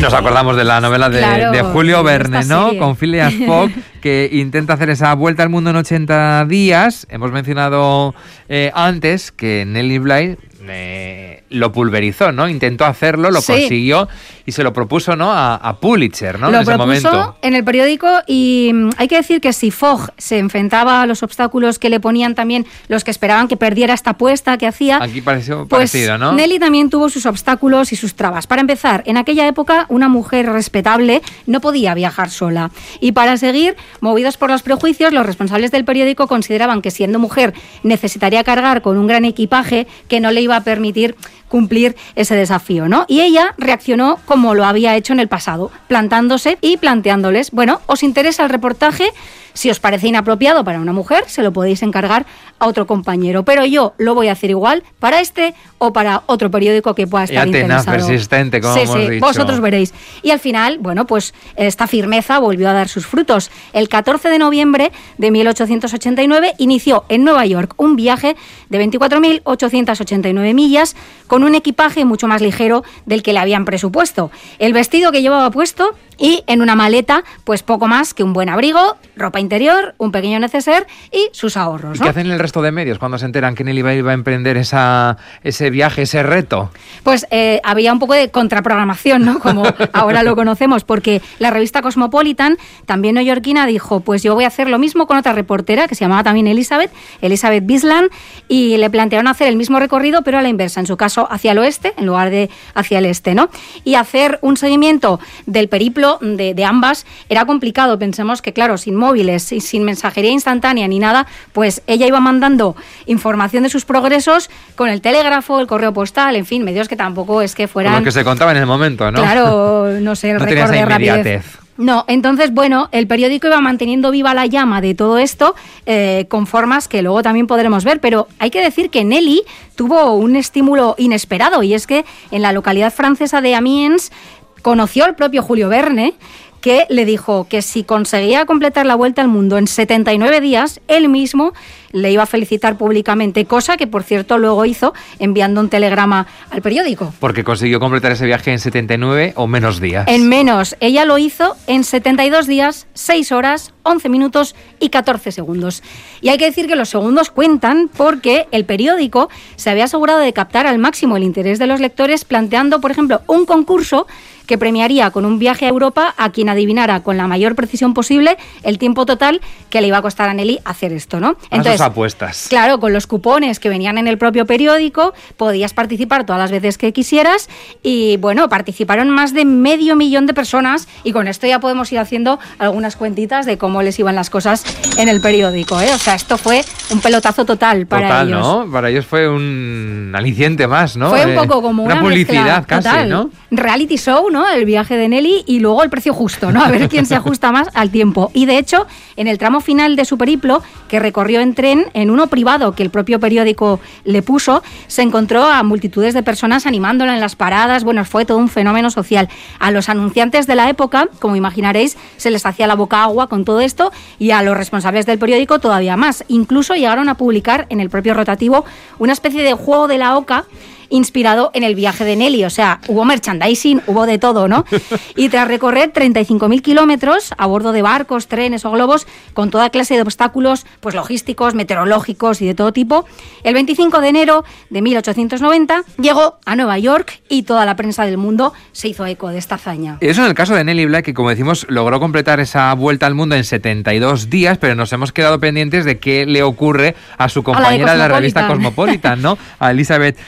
Nos 0.00 0.14
acordamos 0.14 0.57
de 0.57 0.64
la 0.64 0.81
novela 0.81 1.09
de, 1.09 1.62
Julio 1.73 2.02
Verne, 2.02 2.45
¿no? 2.45 2.76
Con 2.76 2.97
Phileas 2.97 3.33
Fogg, 3.47 3.71
que 4.00 4.28
intenta 4.33 4.73
hacer 4.73 4.90
esa 4.90 5.14
vuelta 5.14 5.45
al 5.45 5.49
mundo 5.49 5.71
en 5.71 5.76
80 5.76 6.45
días. 6.47 7.07
Hemos 7.09 7.31
mencionado 7.31 8.16
eh, 8.49 8.73
antes 8.75 9.31
que 9.31 9.64
Nelly 9.64 9.99
Bly 9.99 10.38
eh, 10.69 11.42
lo 11.50 11.73
pulverizó, 11.73 12.33
¿no? 12.33 12.49
Intentó 12.49 12.85
hacerlo, 12.85 13.31
lo 13.31 13.42
consiguió 13.42 14.09
y 14.47 14.52
se 14.52 14.62
lo 14.62 14.73
propuso, 14.73 15.16
¿no? 15.16 15.33
A, 15.33 15.78
Pulitzer, 15.81 16.38
¿no? 16.38 16.50
Lo 16.50 16.59
en 16.59 16.62
ese 16.62 16.76
momento. 16.76 17.37
en 17.42 17.54
el 17.54 17.64
periódico 17.64 18.09
y 18.26 18.71
mm, 18.73 18.90
hay 18.97 19.09
que 19.09 19.16
decir 19.16 19.40
que 19.40 19.52
si 19.52 19.71
Fogg 19.71 20.12
se 20.19 20.38
enfrentaba 20.38 21.02
a 21.02 21.07
los 21.07 21.23
obstáculos 21.23 21.78
que 21.78 21.88
le 21.88 21.99
ponían 21.99 22.35
también 22.35 22.66
los 22.88 23.04
que 23.04 23.11
esperaban 23.11 23.49
que 23.49 23.57
perdiera 23.57 23.95
esta 23.95 24.11
apuesta 24.11 24.59
que 24.59 24.66
hacía. 24.66 25.02
Aquí 25.02 25.21
pareció 25.21 25.66
pues 25.66 25.90
parecido, 25.90 26.19
¿no? 26.19 26.33
Nelly 26.33 26.59
también 26.59 26.90
tuvo 26.90 27.09
sus 27.09 27.26
obstáculos 27.26 27.92
y 27.92 27.97
sus 27.97 28.14
trabas. 28.14 28.47
Para 28.47 28.61
empezar, 28.61 29.02
en 29.07 29.16
aquella 29.16 29.47
época 29.47 29.87
una 29.88 30.09
mujer 30.09 30.47
respetable 30.47 31.23
no 31.47 31.61
podía 31.61 31.95
viajar 31.95 32.31
sola 32.31 32.71
y 33.00 33.12
para 33.12 33.37
seguir, 33.37 33.76
movidos 34.00 34.37
por 34.37 34.50
los 34.50 34.62
prejuicios, 34.62 35.12
los 35.12 35.26
responsables 35.26 35.71
del 35.71 35.85
periódico 35.85 36.26
consideraban 36.26 36.83
que 36.83 36.90
siendo 36.90 37.19
mujer 37.19 37.54
necesitaría 37.83 38.45
cargar 38.45 38.83
con 38.83 38.99
un 38.99 39.07
gran 39.07 39.25
equipaje 39.25 39.87
que 40.09 40.21
no 40.21 40.31
le 40.31 40.42
iba 40.42 40.52
a 40.57 40.65
permitir 40.65 41.17
cumplir 41.49 41.97
ese 42.15 42.35
desafío, 42.35 42.89
¿no? 42.89 43.05
Y 43.09 43.21
ella 43.21 43.55
reaccionó 43.59 44.19
como 44.25 44.55
lo 44.55 44.65
había 44.65 44.97
hecho 44.97 45.13
en 45.13 45.21
el 45.21 45.29
pasado, 45.29 45.71
plantándose 45.87 46.59
y 46.61 46.79
planteándoles, 46.79 47.51
bueno, 47.51 47.81
¿os 47.87 48.03
interesa 48.03 48.45
el 48.45 48.51
reportaje? 48.51 49.11
Si 49.55 49.71
os 49.71 49.81
parece 49.81 50.09
inapropiado 50.09 50.65
para 50.65 50.81
una 50.81 50.93
mujer, 50.93 51.25
se 51.27 51.43
lo 51.43 51.53
podéis 51.53 51.83
encargar 51.83 52.27
a 52.59 52.67
otro 52.67 52.87
compañero. 52.87 53.45
Pero 53.45 53.65
yo 53.65 53.95
lo 53.99 54.15
voy 54.15 54.29
a 54.29 54.33
hacer 54.33 54.51
igual 54.51 54.83
para 54.99 55.21
este 55.21 55.55
o 55.79 55.93
para 55.93 56.23
otro 56.27 56.51
periódico 56.51 56.95
que 56.95 57.07
pueda 57.07 57.25
estar 57.25 57.47
interesado. 57.47 57.97
persistente, 57.97 58.61
como 58.61 58.77
hemos 58.77 58.97
sí, 58.97 59.19
vosotros 59.19 59.61
veréis. 59.61 59.93
Y 60.23 60.31
al 60.31 60.39
final, 60.39 60.79
bueno, 60.79 61.07
pues 61.07 61.35
esta 61.57 61.87
firmeza 61.87 62.39
volvió 62.39 62.69
a 62.71 62.73
dar 62.73 62.89
sus 62.89 63.07
frutos. 63.07 63.51
El 63.73 63.89
14 63.89 64.29
de 64.29 64.39
noviembre 64.39 64.93
de 65.19 65.31
1889 65.31 66.55
inició 66.59 67.05
en 67.09 67.25
Nueva 67.25 67.45
York 67.47 67.75
un 67.77 67.97
viaje 67.97 68.37
de 68.69 68.85
24.889 68.85 70.55
millas 70.55 70.97
con 71.27 71.45
un 71.45 71.55
equipaje 71.55 72.05
mucho 72.05 72.29
más 72.29 72.41
ligero 72.41 72.85
del 73.07 73.23
que 73.23 73.33
le 73.33 73.41
habían 73.41 73.65
presupuesto. 73.65 74.31
El 74.59 74.73
vestido 74.73 75.13
que 75.13 75.23
llevaba 75.23 75.51
puesto 75.51 75.95
y 76.19 76.45
en 76.47 76.63
una 76.63 76.77
maleta, 76.77 77.25
pues 77.45 77.63
poco 77.63 77.89
más 77.89 78.15
que 78.15 78.23
un 78.23 78.33
buen 78.33 78.49
abrigo, 78.49 78.97
ropa 79.17 79.41
interior, 79.43 79.95
un 79.99 80.13
pequeño 80.13 80.39
neceser 80.39 80.87
y 81.11 81.29
sus 81.33 81.57
ahorros. 81.57 81.99
¿Y 81.99 82.03
qué 82.03 82.09
hacen 82.09 82.31
el 82.31 82.39
resto 82.39 82.63
de 82.63 82.73
medios 82.73 82.99
cuando 82.99 83.19
se 83.19 83.27
enteran 83.27 83.55
que 83.55 83.65
Nelly 83.65 83.81
iba 83.81 84.11
a 84.11 84.15
emprender 84.15 84.57
esa, 84.57 85.19
ese 85.43 85.69
viaje, 85.69 86.03
ese 86.03 86.23
reto? 86.23 86.71
Pues 87.03 87.27
eh, 87.31 87.61
había 87.65 87.93
un 87.93 87.99
poco 87.99 88.15
de 88.15 88.31
contraprogramación, 88.31 89.25
¿no? 89.25 89.39
Como 89.39 89.65
ahora 89.93 90.23
lo 90.23 90.35
conocemos, 90.35 90.85
porque 90.85 91.21
la 91.39 91.51
revista 91.51 91.83
Cosmopolitan, 91.83 92.57
también 92.87 93.17
neoyorquina, 93.17 93.67
dijo, 93.67 94.01
pues 94.01 94.23
yo 94.23 94.35
voy 94.35 94.45
a 94.45 94.49
hacer 94.49 94.69
lo 94.69 94.79
mismo 94.79 95.07
con 95.07 95.17
otra 95.17 95.33
reportera 95.33 95.89
que 95.89 95.95
se 95.95 96.05
llamaba 96.05 96.23
también 96.23 96.47
Elizabeth, 96.47 96.93
Elizabeth 97.21 97.67
Bisland, 97.67 98.11
y 98.49 98.77
le 98.79 98.89
plantearon 98.89 99.29
hacer 99.29 99.49
el 99.49 99.57
mismo 99.57 99.79
recorrido, 99.79 100.23
pero 100.23 100.39
a 100.39 100.43
la 100.43 100.49
inversa, 100.49 100.81
en 100.81 100.87
su 100.87 100.97
caso 100.97 101.27
hacia 101.31 101.53
el 101.53 101.59
oeste, 101.59 101.93
en 101.97 102.07
lugar 102.07 102.31
de 102.31 102.51
hacia 102.75 102.99
el 102.99 103.07
este, 103.07 103.35
¿no? 103.35 103.49
Y 103.85 103.97
hacer 103.97 104.39
un 104.43 104.57
seguimiento 104.57 105.21
del 105.47 105.69
periplo 105.69 106.19
de, 106.21 106.63
ambas 106.65 107.07
era 107.29 107.45
complicado. 107.45 107.99
Pensemos 107.99 108.43
que, 108.43 108.53
claro, 108.53 108.79
sin 108.79 108.95
móviles 108.95 109.32
y 109.35 109.61
sin 109.61 109.85
mensajería 109.85 110.31
instantánea 110.31 110.89
ni 110.89 110.99
nada, 110.99 111.27
pues 111.53 111.83
ella 111.87 112.07
iba 112.07 112.21
mandando 112.21 112.77
información 113.07 113.62
de 113.62 113.69
sus 113.69 113.85
progresos 113.85 114.51
con 114.75 114.89
el 114.89 115.01
telégrafo, 115.01 115.61
el 115.61 115.67
correo 115.67 115.93
postal, 115.93 116.37
en 116.37 116.47
fin, 116.47 116.65
medios 116.65 116.89
que 116.89 116.97
tampoco 116.97 117.43
es 117.43 117.55
que 117.55 117.69
fueran... 117.69 117.97
lo 117.97 118.05
que 118.05 118.12
se 118.12 118.25
contaba 118.25 118.53
en 118.53 118.59
el 118.59 118.67
momento, 118.67 119.11
¿no? 119.11 119.21
Claro, 119.21 119.89
no 120.01 120.17
sé, 120.17 120.31
el 120.31 120.39
no 120.39 120.45
récord 120.45 120.71
de 120.71 120.85
rapidez. 120.85 121.62
No, 121.79 122.05
entonces, 122.07 122.53
bueno, 122.53 122.89
el 122.93 123.07
periódico 123.07 123.47
iba 123.47 123.61
manteniendo 123.61 124.11
viva 124.11 124.35
la 124.35 124.47
llama 124.47 124.83
de 124.83 124.95
todo 124.95 125.19
esto 125.19 125.55
eh, 125.87 126.27
con 126.29 126.47
formas 126.47 126.87
que 126.87 127.01
luego 127.01 127.23
también 127.23 127.47
podremos 127.47 127.83
ver, 127.85 127.99
pero 127.99 128.29
hay 128.39 128.51
que 128.51 128.61
decir 128.61 128.91
que 128.91 129.05
Nelly 129.05 129.43
tuvo 129.75 130.12
un 130.12 130.37
estímulo 130.37 130.95
inesperado 130.99 131.62
y 131.62 131.73
es 131.73 131.87
que 131.87 132.05
en 132.31 132.43
la 132.43 132.53
localidad 132.53 132.93
francesa 132.93 133.41
de 133.41 133.55
Amiens 133.55 134.12
conoció 134.61 135.05
al 135.05 135.17
propio 135.17 135.43
Julio 135.43 135.71
Verne, 135.71 136.15
que 136.62 136.87
le 136.88 137.04
dijo 137.04 137.47
que 137.50 137.61
si 137.61 137.85
conseguía 137.85 138.47
completar 138.47 138.87
la 138.87 138.95
vuelta 138.95 139.21
al 139.21 139.28
mundo 139.28 139.59
en 139.59 139.66
79 139.66 140.40
días, 140.40 140.81
él 140.88 141.11
mismo 141.11 141.52
le 141.93 142.11
iba 142.11 142.25
a 142.25 142.27
felicitar 142.27 142.77
públicamente, 142.77 143.45
cosa 143.45 143.77
que 143.77 143.87
por 143.87 144.03
cierto 144.03 144.39
luego 144.39 144.65
hizo 144.65 144.93
enviando 145.19 145.61
un 145.61 145.69
telegrama 145.69 146.27
al 146.51 146.63
periódico. 146.63 147.13
Porque 147.21 147.45
consiguió 147.45 147.81
completar 147.81 148.13
ese 148.13 148.27
viaje 148.27 148.53
en 148.53 148.59
79 148.59 149.35
o 149.37 149.47
menos 149.47 149.81
días. 149.81 150.07
En 150.09 150.29
menos. 150.29 150.77
Ella 150.81 151.05
lo 151.05 151.19
hizo 151.19 151.57
en 151.67 151.85
72 151.85 152.47
días, 152.47 152.87
6 152.95 153.33
horas, 153.33 153.73
11 153.83 154.09
minutos 154.09 154.55
y 154.81 154.89
14 154.91 155.33
segundos. 155.33 155.83
Y 156.21 156.29
hay 156.29 156.39
que 156.39 156.47
decir 156.47 156.67
que 156.67 156.77
los 156.77 156.89
segundos 156.89 157.31
cuentan 157.31 157.91
porque 157.95 158.47
el 158.51 158.65
periódico 158.65 159.29
se 159.57 159.71
había 159.71 159.85
asegurado 159.85 160.21
de 160.21 160.33
captar 160.33 160.67
al 160.67 160.79
máximo 160.79 161.17
el 161.17 161.23
interés 161.23 161.59
de 161.59 161.67
los 161.67 161.81
lectores 161.81 162.25
planteando, 162.25 162.81
por 162.81 162.91
ejemplo, 162.91 163.23
un 163.27 163.45
concurso 163.45 164.07
que 164.47 164.59
premiaría 164.59 165.11
con 165.11 165.25
un 165.25 165.39
viaje 165.39 165.67
a 165.67 165.69
Europa 165.69 166.15
a 166.17 166.31
quien 166.31 166.49
adivinara 166.49 167.03
con 167.03 167.17
la 167.17 167.27
mayor 167.27 167.55
precisión 167.55 167.95
posible 167.95 168.37
el 168.63 168.79
tiempo 168.79 169.07
total 169.07 169.41
que 169.71 169.81
le 169.81 169.89
iba 169.89 169.99
a 169.99 170.03
costar 170.03 170.29
a 170.29 170.35
Nelly 170.35 170.61
hacer 170.65 170.93
esto, 170.93 171.21
¿no? 171.21 171.37
Entonces, 171.51 171.82
apuestas. 171.83 172.47
Claro, 172.49 172.81
con 172.81 172.93
los 172.93 173.07
cupones 173.07 173.61
que 173.61 173.69
venían 173.69 173.99
en 173.99 174.09
el 174.09 174.19
propio 174.19 174.47
periódico, 174.47 175.12
podías 175.37 175.75
participar 175.75 176.27
todas 176.27 176.41
las 176.41 176.51
veces 176.51 176.79
que 176.79 176.93
quisieras 176.93 177.49
y 177.83 178.17
bueno, 178.19 178.49
participaron 178.49 179.11
más 179.11 179.35
de 179.35 179.45
medio 179.45 179.97
millón 179.97 180.27
de 180.27 180.35
personas 180.35 180.89
y 181.05 181.12
con 181.12 181.29
esto 181.29 181.47
ya 181.47 181.61
podemos 181.61 181.93
ir 181.93 181.99
haciendo 181.99 182.39
algunas 182.59 182.97
cuentitas 182.97 183.47
de 183.47 183.59
cómo 183.59 183.83
les 183.83 183.99
iban 183.99 184.15
las 184.15 184.31
cosas 184.31 184.65
en 184.99 185.09
el 185.09 185.21
periódico, 185.21 185.81
¿eh? 185.81 185.91
O 185.95 185.99
sea, 185.99 186.15
esto 186.15 186.39
fue 186.39 186.65
un 186.91 187.01
pelotazo 187.01 187.45
total 187.45 187.87
para 187.87 188.09
total, 188.09 188.29
ellos. 188.29 188.41
¿no? 188.41 188.71
Para 188.71 188.91
ellos 188.91 189.07
fue 189.07 189.29
un 189.29 190.12
aliciente 190.15 190.67
más, 190.67 190.97
¿no? 190.97 191.11
Fue 191.11 191.27
un 191.27 191.35
poco 191.35 191.62
como 191.62 191.83
una, 191.83 192.01
publicidad 192.01 192.65
casi, 192.67 193.09
¿no? 193.09 193.31
Reality 193.51 193.97
show, 193.97 194.31
¿no? 194.31 194.49
El 194.49 194.65
viaje 194.65 194.97
de 194.97 195.09
Nelly 195.09 195.45
y 195.47 195.61
luego 195.61 195.83
el 195.83 195.91
precio 195.91 196.15
justo, 196.15 196.53
¿no? 196.53 196.62
A 196.62 196.69
ver 196.71 196.89
quién 196.89 197.07
se 197.07 197.15
ajusta 197.15 197.53
más 197.53 197.69
al 197.75 197.91
tiempo. 197.91 198.31
Y 198.35 198.47
de 198.47 198.59
hecho, 198.59 198.87
en 199.17 199.29
el 199.29 199.39
tramo 199.39 199.61
final 199.61 199.97
de 199.97 200.05
su 200.05 200.19
periplo, 200.19 200.62
que 200.89 200.99
recorrió 200.99 201.41
entre 201.41 201.72
en, 201.73 202.11
uno 202.11 202.26
privado 202.26 202.73
que 202.73 202.83
el 202.83 202.91
propio 202.91 203.21
periódico 203.21 203.81
le 204.05 204.23
puso, 204.23 204.62
se 204.87 205.02
encontró 205.02 205.45
a 205.45 205.62
multitudes 205.62 206.14
de 206.14 206.23
personas 206.23 206.67
animándola 206.67 207.14
en 207.14 207.21
las 207.21 207.37
paradas. 207.37 207.85
Bueno, 207.85 208.05
fue 208.05 208.25
todo 208.25 208.38
un 208.38 208.49
fenómeno 208.49 208.91
social. 208.91 209.29
A 209.59 209.71
los 209.71 209.88
anunciantes 209.88 210.47
de 210.47 210.55
la 210.55 210.69
época, 210.69 211.09
como 211.21 211.37
imaginaréis, 211.37 211.97
se 212.17 212.31
les 212.31 212.47
hacía 212.47 212.67
la 212.67 212.75
boca 212.75 213.02
agua 213.02 213.29
con 213.29 213.45
todo 213.45 213.61
esto 213.61 213.93
y 214.19 214.31
a 214.31 214.43
los 214.43 214.57
responsables 214.57 215.07
del 215.07 215.19
periódico 215.19 215.59
todavía 215.59 215.97
más. 215.97 216.25
Incluso 216.29 216.75
llegaron 216.75 217.09
a 217.09 217.17
publicar 217.17 217.67
en 217.71 217.81
el 217.81 217.91
propio 217.91 218.14
rotativo 218.14 218.64
una 218.99 219.12
especie 219.12 219.43
de 219.43 219.55
juego 219.55 219.88
de 219.88 219.99
la 219.99 220.17
oca 220.17 220.45
inspirado 220.93 221.51
en 221.55 221.65
el 221.65 221.75
viaje 221.75 222.05
de 222.05 222.15
Nelly. 222.15 222.45
O 222.45 222.51
sea, 222.51 222.81
hubo 222.87 223.05
merchandising, 223.05 223.83
hubo 223.87 224.07
de 224.07 224.19
todo, 224.19 224.47
¿no? 224.47 224.65
Y 225.17 225.29
tras 225.29 225.49
recorrer 225.49 225.93
35.000 225.93 226.63
kilómetros 226.63 227.33
a 227.37 227.47
bordo 227.47 227.73
de 227.73 227.83
barcos, 227.83 228.29
trenes 228.29 228.65
o 228.65 228.71
globos, 228.71 229.07
con 229.35 229.51
toda 229.51 229.71
clase 229.71 229.95
de 229.95 230.03
obstáculos 230.03 230.67
pues 230.81 230.95
logísticos, 230.95 231.55
meteorológicos 231.55 232.41
y 232.41 232.47
de 232.47 232.55
todo 232.55 232.73
tipo, 232.73 233.07
el 233.43 233.55
25 233.55 234.01
de 234.01 234.09
enero 234.09 234.45
de 234.71 234.83
1890 234.83 235.83
llegó 236.01 236.39
a 236.45 236.57
Nueva 236.57 236.79
York 236.79 237.23
y 237.29 237.43
toda 237.43 237.65
la 237.65 237.77
prensa 237.77 238.05
del 238.05 238.19
mundo 238.19 238.53
se 238.73 238.89
hizo 238.89 239.07
eco 239.07 239.29
de 239.29 239.39
esta 239.39 239.57
hazaña. 239.57 239.99
Eso 240.01 240.23
en 240.23 240.29
el 240.29 240.35
caso 240.35 240.55
de 240.55 240.65
Nelly 240.65 240.87
Black, 240.87 241.05
que 241.05 241.15
como 241.15 241.31
decimos, 241.31 241.67
logró 241.69 242.01
completar 242.01 242.41
esa 242.41 242.73
vuelta 242.75 243.07
al 243.07 243.15
mundo 243.15 243.35
en 243.35 243.45
72 243.45 244.31
días, 244.31 244.59
pero 244.59 244.75
nos 244.75 244.93
hemos 244.93 245.13
quedado 245.13 245.41
pendientes 245.41 245.85
de 245.85 245.99
qué 245.99 246.27
le 246.27 246.43
ocurre 246.43 246.95
a 247.19 247.29
su 247.29 247.43
compañera 247.43 247.93
de, 247.93 247.99
la 247.99 248.09
revista 248.09 248.47
Cosmopolitan, 248.47 249.23
¿no? 249.23 249.39
A 249.59 249.71
Elizabeth 249.71 250.19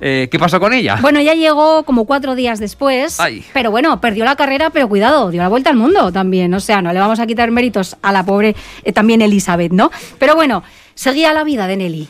Eh, 0.00 0.28
¿Qué 0.30 0.38
pasó 0.38 0.60
con 0.60 0.72
ella? 0.72 0.98
Bueno, 1.00 1.18
ella 1.18 1.34
llegó 1.34 1.84
como 1.84 2.04
cuatro 2.04 2.34
días 2.34 2.58
después, 2.60 3.18
pero 3.52 3.70
bueno, 3.70 4.00
perdió 4.00 4.24
la 4.24 4.36
carrera, 4.36 4.70
pero 4.70 4.88
cuidado, 4.88 5.30
dio 5.30 5.42
la 5.42 5.48
vuelta 5.48 5.70
al 5.70 5.76
mundo 5.76 6.12
también. 6.12 6.52
O 6.54 6.60
sea, 6.60 6.82
no 6.82 6.92
le 6.92 7.00
vamos 7.00 7.20
a 7.20 7.26
quitar 7.26 7.50
méritos 7.50 7.96
a 8.02 8.12
la 8.12 8.24
pobre 8.24 8.54
eh, 8.84 8.92
también 8.92 9.22
Elizabeth, 9.22 9.72
¿no? 9.72 9.90
Pero 10.18 10.34
bueno, 10.34 10.62
seguía 10.94 11.32
la 11.32 11.44
vida 11.44 11.66
de 11.66 11.76
Nelly. 11.76 12.08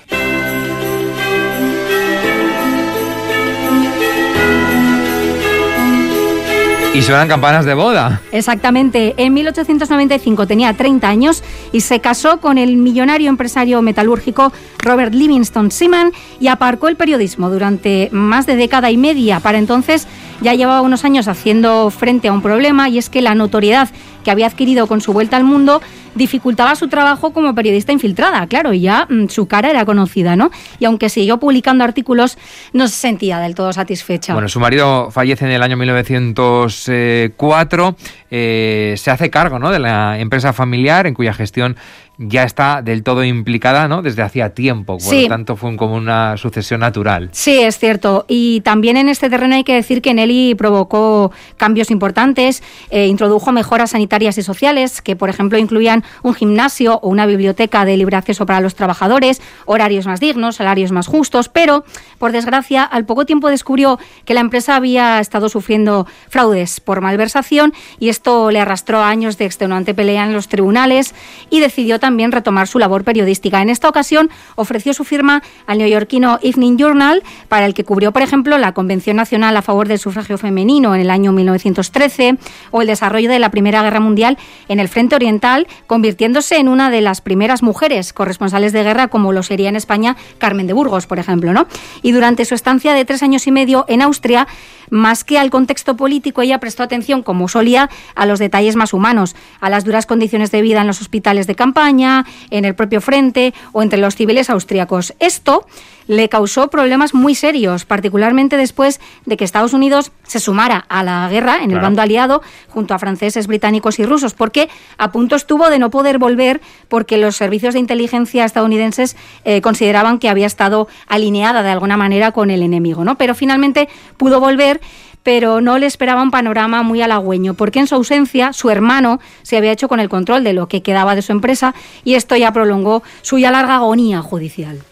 Y 6.93 7.03
suenan 7.03 7.29
campanas 7.29 7.65
de 7.65 7.75
boda. 7.75 8.21
Exactamente. 8.33 9.15
En 9.17 9.33
1895 9.33 10.49
tenía 10.49 10.75
30 10.75 11.09
años 11.09 11.45
y 11.71 11.83
se 11.83 12.01
casó 12.01 12.41
con 12.41 12.59
el 12.59 12.77
millonario 12.77 13.29
empresario 13.29 13.81
metalúrgico 13.81 14.53
Robert 14.79 15.15
Livingston 15.15 15.71
Seaman 15.71 16.11
y 16.41 16.49
aparcó 16.49 16.89
el 16.89 16.97
periodismo 16.97 17.49
durante 17.49 18.09
más 18.11 18.47
de 18.47 18.57
década 18.57 18.91
y 18.91 18.97
media. 18.97 19.39
Para 19.39 19.59
entonces 19.59 20.09
ya 20.41 20.55
llevaba 20.55 20.81
unos 20.81 21.05
años 21.05 21.29
haciendo 21.29 21.91
frente 21.91 22.27
a 22.27 22.33
un 22.33 22.43
problema 22.43 22.89
y 22.89 22.99
es 22.99 23.09
que 23.09 23.23
la 23.23 23.37
notoriedad 23.37 23.89
que 24.25 24.33
había 24.33 24.49
adquirido 24.49 24.89
con 24.89 25.01
su 25.01 25.13
vuelta 25.13 25.37
al 25.37 25.45
mundo 25.45 25.81
dificultaba 26.15 26.75
su 26.75 26.89
trabajo 26.89 27.33
como 27.33 27.55
periodista 27.55 27.93
infiltrada, 27.93 28.47
claro, 28.47 28.73
y 28.73 28.81
ya 28.81 29.07
mm, 29.09 29.29
su 29.29 29.47
cara 29.47 29.71
era 29.71 29.85
conocida, 29.85 30.37
¿no? 30.37 30.51
Y 30.79 30.85
aunque 30.85 31.09
siguió 31.09 31.39
publicando 31.39 31.85
artículos, 31.85 32.39
no 32.73 32.89
se 32.89 32.97
sentía 32.97 33.39
del 33.39 33.55
todo 33.55 33.73
satisfecha. 33.73 34.33
Bueno, 34.33 34.49
su 34.49 34.61
marido 34.61 35.11
fallece 35.11 35.47
en 35.47 35.53
el 35.53 35.63
año 35.63 35.77
1904, 35.77 37.97
eh, 38.31 38.95
se 38.97 39.11
hace 39.11 39.31
cargo 39.31 39.59
¿no? 39.59 39.71
de 39.71 39.79
la 39.79 40.19
empresa 40.19 40.53
familiar 40.53 41.07
en 41.07 41.15
cuya 41.15 41.33
gestión 41.33 41.77
ya 42.23 42.45
está 42.45 42.83
del 42.83 43.03
todo 43.03 43.25
implicada 43.25 43.89
¿no? 43.89 44.03
desde 44.03 44.23
hacía 44.23 44.51
tiempo, 44.51 44.99
por 44.99 45.15
lo 45.15 45.27
tanto 45.27 45.57
fue 45.57 45.75
como 45.77 45.95
una 45.95 46.37
sucesión 46.37 46.81
natural. 46.81 47.31
Sí, 47.33 47.61
es 47.61 47.79
cierto. 47.79 48.27
Y 48.29 48.61
también 48.61 48.99
en 48.99 49.09
este 49.09 49.31
terreno 49.31 49.55
hay 49.55 49.65
que 49.65 49.75
decir 49.75 50.03
que 50.03 50.13
Nelly 50.13 50.55
provocó 50.55 51.33
cambios 51.57 51.91
importantes, 51.91 52.63
eh, 52.91 53.07
introdujo 53.07 53.53
mejoras 53.53 53.93
sanitarias 53.93 54.37
y 54.37 54.43
sociales, 54.43 55.01
que 55.01 55.17
por 55.17 55.31
ejemplo 55.31 55.57
incluían 55.57 56.00
un 56.23 56.35
gimnasio 56.35 56.99
o 57.03 57.09
una 57.09 57.27
biblioteca 57.27 57.85
de 57.85 57.97
libre 57.97 58.17
acceso 58.17 58.47
para 58.47 58.61
los 58.61 58.75
trabajadores, 58.75 59.41
horarios 59.67 60.07
más 60.07 60.21
dignos, 60.21 60.57
salarios 60.57 60.93
más 60.93 61.07
justos, 61.07 61.49
pero 61.49 61.85
por 62.19 62.33
desgracia 62.33 62.85
al 62.85 63.05
poco 63.05 63.27
tiempo 63.27 63.49
descubrió 63.49 63.99
que 64.25 64.35
la 64.35 64.41
empresa 64.41 64.77
había 64.77 65.21
estado 65.21 65.49
sufriendo 65.49 66.07
fraudes 66.29 66.81
por 66.81 67.01
malversación 67.01 67.73
y 67.99 68.09
esto 68.09 68.51
le 68.51 68.61
arrastró 68.61 69.03
años 69.03 69.39
de 69.39 69.47
extenuante 69.47 69.95
pelea 69.95 70.25
en 70.25 70.33
los 70.33 70.49
tribunales 70.49 71.15
y 71.51 71.61
decidió 71.61 71.99
también 71.99 72.33
retomar 72.33 72.67
su 72.67 72.79
labor 72.79 73.05
periodística. 73.05 73.63
En 73.63 73.71
esta 73.71 73.89
ocasión 73.89 74.31
ofreció 74.57 74.95
su 74.95 75.05
firma 75.05 75.43
al 75.67 75.79
neoyorquino 75.79 76.39
Evening 76.43 76.77
Journal, 76.77 77.23
para 77.49 77.67
el 77.67 77.75
que 77.75 77.85
cubrió, 77.85 78.13
por 78.13 78.23
ejemplo, 78.23 78.59
la 78.59 78.73
Convención 78.73 79.17
Nacional 79.17 79.57
a 79.57 79.63
favor 79.63 79.89
del 79.89 79.99
sufragio 79.99 80.39
femenino 80.39 80.95
en 80.95 81.01
el 81.01 81.11
año 81.11 81.33
1913 81.33 82.39
o 82.71 82.83
el 82.83 82.87
desarrollo 82.87 83.31
de 83.31 83.39
la 83.39 83.51
Primera 83.51 83.83
Guerra 83.83 84.01
Mundial 84.01 84.39
en 84.69 84.81
el 84.81 84.89
Frente 84.89 85.17
Oriental, 85.17 85.67
convirtiéndose 85.91 86.59
en 86.59 86.69
una 86.69 86.89
de 86.89 87.01
las 87.01 87.21
primeras 87.21 87.65
mujeres 87.65 88.13
corresponsales 88.13 88.73
de 88.73 88.85
guerra, 88.85 89.09
como 89.09 89.33
lo 89.33 89.43
sería 89.43 89.69
en 89.69 89.75
España 89.75 90.17
Carmen 90.39 90.69
de 90.69 90.73
Burgos, 90.73 91.09
por 91.09 91.19
ejemplo. 91.19 91.53
¿no? 91.53 91.67
Y 92.01 92.13
durante 92.13 92.45
su 92.45 92.55
estancia 92.55 92.95
de 92.95 93.05
tres 93.05 93.25
años 93.25 93.49
y 93.49 93.51
medio 93.51 93.87
en 93.89 94.01
Austria, 94.01 94.47
más 94.89 95.25
que 95.25 95.37
al 95.37 95.51
contexto 95.51 95.97
político, 95.97 96.43
ella 96.43 96.61
prestó 96.61 96.85
atención, 96.85 97.25
como 97.25 97.49
solía, 97.49 97.91
a 98.15 98.25
los 98.25 98.39
detalles 98.39 98.77
más 98.77 98.93
humanos, 98.93 99.35
a 99.59 99.69
las 99.69 99.85
duras 99.85 100.07
condiciones 100.07 100.53
de 100.53 100.63
vida 100.63 100.81
en 100.83 100.87
los 100.87 101.01
hospitales 101.01 101.49
de 101.49 101.57
campaña, 101.57 102.25
en 102.51 102.65
el 102.65 102.77
propio 102.77 103.01
frente 103.01 103.53
o 103.73 103.83
entre 103.83 103.99
los 103.99 104.15
civiles 104.15 104.49
austriacos. 104.49 105.15
Esto 105.19 105.67
le 106.11 106.29
causó 106.29 106.71
problemas 106.71 107.15
muy 107.15 107.37
serios, 107.37 107.85
particularmente 107.85 108.57
después 108.57 109.01
de 109.27 109.37
que 109.37 109.45
Estados 109.45 109.73
Unidos 109.75 110.11
se 110.25 110.41
sumara 110.41 110.85
a 110.89 111.05
la 111.05 111.29
guerra 111.31 111.63
en 111.63 111.71
el 111.71 111.79
bando 111.79 112.03
aliado 112.03 112.43
junto 112.69 112.95
a 112.95 112.99
franceses, 112.99 113.47
británicos 113.47 114.01
y 114.01 114.05
rusos, 114.05 114.35
porque 114.35 114.69
a 114.99 115.13
punto 115.13 115.37
estuvo 115.37 115.71
de 115.71 115.79
no 115.79 115.91
poder 115.91 116.19
volver 116.19 116.61
porque 116.89 117.17
los 117.17 117.37
servicios 117.37 117.75
de 117.75 117.81
inteligencia 117.81 118.45
estadounidenses 118.45 119.17
eh, 119.45 119.61
consideraban 119.61 120.19
que 120.19 120.29
había 120.29 120.49
estado 120.49 120.89
alineada 121.07 121.63
de 121.63 121.71
alguna 121.71 121.97
manera 121.97 122.33
con 122.33 122.51
el 122.51 122.65
enemigo, 122.65 123.05
¿no? 123.05 123.15
Pero 123.15 123.37
finalmente 123.37 123.89
pudo 124.17 124.41
volver 124.41 124.81
pero 125.23 125.61
no 125.61 125.79
le 125.79 125.87
esperaba 125.87 126.23
un 126.23 126.31
panorama 126.31 126.83
muy 126.83 127.03
halagüeño, 127.03 127.53
porque 127.53 127.79
en 127.79 127.87
su 127.87 127.95
ausencia 127.95 128.53
su 128.55 128.71
hermano 128.71 129.21
se 129.43 129.59
había 129.59 129.71
hecho 129.71 129.87
con 129.87 130.01
el 130.01 130.09
control 130.09 130.43
de 130.43 130.55
lo 130.55 130.67
que 130.67 130.83
quedaba 130.83 131.15
de 131.15 131.23
su 131.23 131.31
empresa 131.31 131.73
y 132.05 132.15
esto 132.15 132.35
ya 132.37 132.53
prolongó 132.53 133.05
su 133.21 133.39
ya 133.39 133.53
larga 133.53 133.77
agonía 133.77 134.23
judicial. 134.23 134.83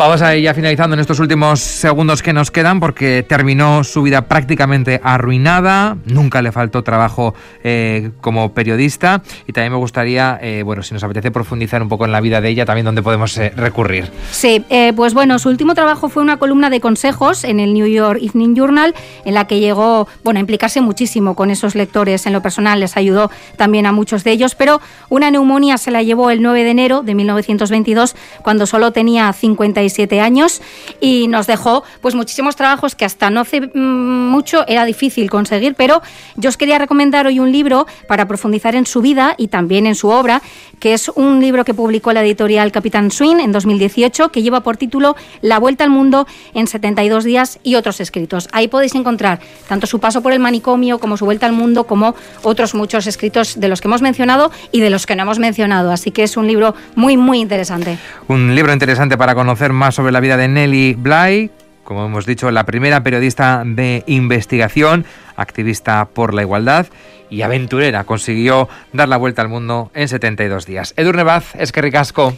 Vamos 0.00 0.22
a 0.22 0.34
ir 0.34 0.44
ya 0.44 0.54
finalizando 0.54 0.94
en 0.94 1.00
estos 1.00 1.20
últimos 1.20 1.60
segundos 1.60 2.22
que 2.22 2.32
nos 2.32 2.50
quedan 2.50 2.80
porque 2.80 3.22
terminó 3.22 3.84
su 3.84 4.00
vida 4.00 4.22
prácticamente 4.22 4.98
arruinada, 5.04 5.98
nunca 6.06 6.40
le 6.40 6.52
faltó 6.52 6.82
trabajo 6.82 7.34
eh, 7.62 8.10
como 8.22 8.54
periodista 8.54 9.22
y 9.46 9.52
también 9.52 9.72
me 9.72 9.78
gustaría, 9.78 10.38
eh, 10.40 10.62
bueno, 10.64 10.82
si 10.82 10.94
nos 10.94 11.04
apetece 11.04 11.30
profundizar 11.30 11.82
un 11.82 11.90
poco 11.90 12.06
en 12.06 12.12
la 12.12 12.22
vida 12.22 12.40
de 12.40 12.48
ella, 12.48 12.64
también 12.64 12.86
donde 12.86 13.02
podemos 13.02 13.36
eh, 13.36 13.52
recurrir. 13.54 14.10
Sí, 14.30 14.64
pues 14.96 15.12
bueno, 15.12 15.38
su 15.38 15.50
último 15.50 15.74
trabajo 15.74 16.08
fue 16.08 16.22
una 16.22 16.38
columna 16.38 16.70
de 16.70 16.80
consejos 16.80 17.44
en 17.44 17.60
el 17.60 17.74
New 17.74 17.86
York 17.86 18.20
Evening 18.22 18.54
Journal 18.54 18.94
en 19.26 19.34
la 19.34 19.46
que 19.46 19.60
llegó, 19.60 20.08
bueno, 20.24 20.38
a 20.38 20.40
implicarse 20.40 20.80
muchísimo 20.80 21.36
con 21.36 21.50
esos 21.50 21.74
lectores 21.74 22.24
en 22.24 22.32
lo 22.32 22.40
personal, 22.40 22.80
les 22.80 22.96
ayudó 22.96 23.30
también 23.58 23.84
a 23.84 23.92
muchos 23.92 24.24
de 24.24 24.30
ellos, 24.30 24.54
pero 24.54 24.80
una 25.10 25.30
neumonía 25.30 25.76
se 25.76 25.90
la 25.90 26.02
llevó 26.02 26.30
el 26.30 26.40
9 26.40 26.64
de 26.64 26.70
enero 26.70 27.02
de 27.02 27.14
1922 27.14 28.16
cuando 28.42 28.64
solo 28.64 28.92
tenía 28.92 29.30
56 29.30 29.89
años 30.20 30.60
y 31.00 31.28
nos 31.28 31.46
dejó 31.46 31.84
pues 32.00 32.14
muchísimos 32.14 32.56
trabajos 32.56 32.94
que 32.94 33.04
hasta 33.04 33.30
no 33.30 33.40
hace 33.40 33.60
mm, 33.60 34.30
mucho 34.30 34.64
era 34.66 34.84
difícil 34.84 35.30
conseguir, 35.30 35.74
pero 35.74 36.02
yo 36.36 36.48
os 36.48 36.56
quería 36.56 36.78
recomendar 36.78 37.26
hoy 37.26 37.40
un 37.40 37.52
libro 37.52 37.86
para 38.08 38.26
profundizar 38.26 38.74
en 38.74 38.86
su 38.86 39.00
vida 39.00 39.34
y 39.36 39.48
también 39.48 39.86
en 39.86 39.94
su 39.94 40.08
obra, 40.08 40.42
que 40.78 40.94
es 40.94 41.08
un 41.14 41.40
libro 41.40 41.64
que 41.64 41.74
publicó 41.74 42.12
la 42.12 42.22
editorial 42.22 42.72
Capitán 42.72 43.10
Swing 43.10 43.40
en 43.40 43.52
2018, 43.52 44.30
que 44.30 44.42
lleva 44.42 44.60
por 44.60 44.76
título 44.76 45.16
La 45.42 45.58
Vuelta 45.58 45.84
al 45.84 45.90
Mundo 45.90 46.26
en 46.54 46.66
72 46.66 47.24
días 47.24 47.58
y 47.62 47.74
otros 47.74 48.00
escritos. 48.00 48.48
Ahí 48.52 48.68
podéis 48.68 48.94
encontrar 48.94 49.40
tanto 49.68 49.86
su 49.86 50.00
paso 50.00 50.22
por 50.22 50.32
el 50.32 50.40
manicomio 50.40 50.98
como 50.98 51.16
su 51.16 51.24
vuelta 51.24 51.46
al 51.46 51.52
mundo, 51.52 51.84
como 51.84 52.14
otros 52.42 52.74
muchos 52.74 53.06
escritos 53.06 53.60
de 53.60 53.68
los 53.68 53.80
que 53.80 53.88
hemos 53.88 54.02
mencionado 54.02 54.50
y 54.72 54.80
de 54.80 54.90
los 54.90 55.06
que 55.06 55.16
no 55.16 55.22
hemos 55.22 55.38
mencionado. 55.38 55.92
Así 55.92 56.10
que 56.10 56.22
es 56.22 56.36
un 56.36 56.46
libro 56.46 56.74
muy, 56.94 57.16
muy 57.16 57.40
interesante. 57.40 57.98
Un 58.28 58.54
libro 58.54 58.72
interesante 58.72 59.18
para 59.18 59.34
conocer 59.34 59.72
más 59.72 59.79
sobre 59.90 60.12
la 60.12 60.20
vida 60.20 60.36
de 60.36 60.46
Nelly 60.46 60.94
Bly, 60.94 61.50
como 61.84 62.04
hemos 62.04 62.26
dicho, 62.26 62.50
la 62.50 62.66
primera 62.66 63.02
periodista 63.02 63.62
de 63.64 64.04
investigación, 64.06 65.06
activista 65.36 66.04
por 66.04 66.34
la 66.34 66.42
igualdad 66.42 66.86
y 67.30 67.42
aventurera. 67.42 68.04
Consiguió 68.04 68.68
dar 68.92 69.08
la 69.08 69.16
vuelta 69.16 69.42
al 69.42 69.48
mundo 69.48 69.90
en 69.94 70.06
72 70.06 70.66
días. 70.66 70.92
Edur 70.96 71.16
Nevaz, 71.16 71.54
es 71.56 71.72
que 71.72 71.80
ricasco. 71.80 72.34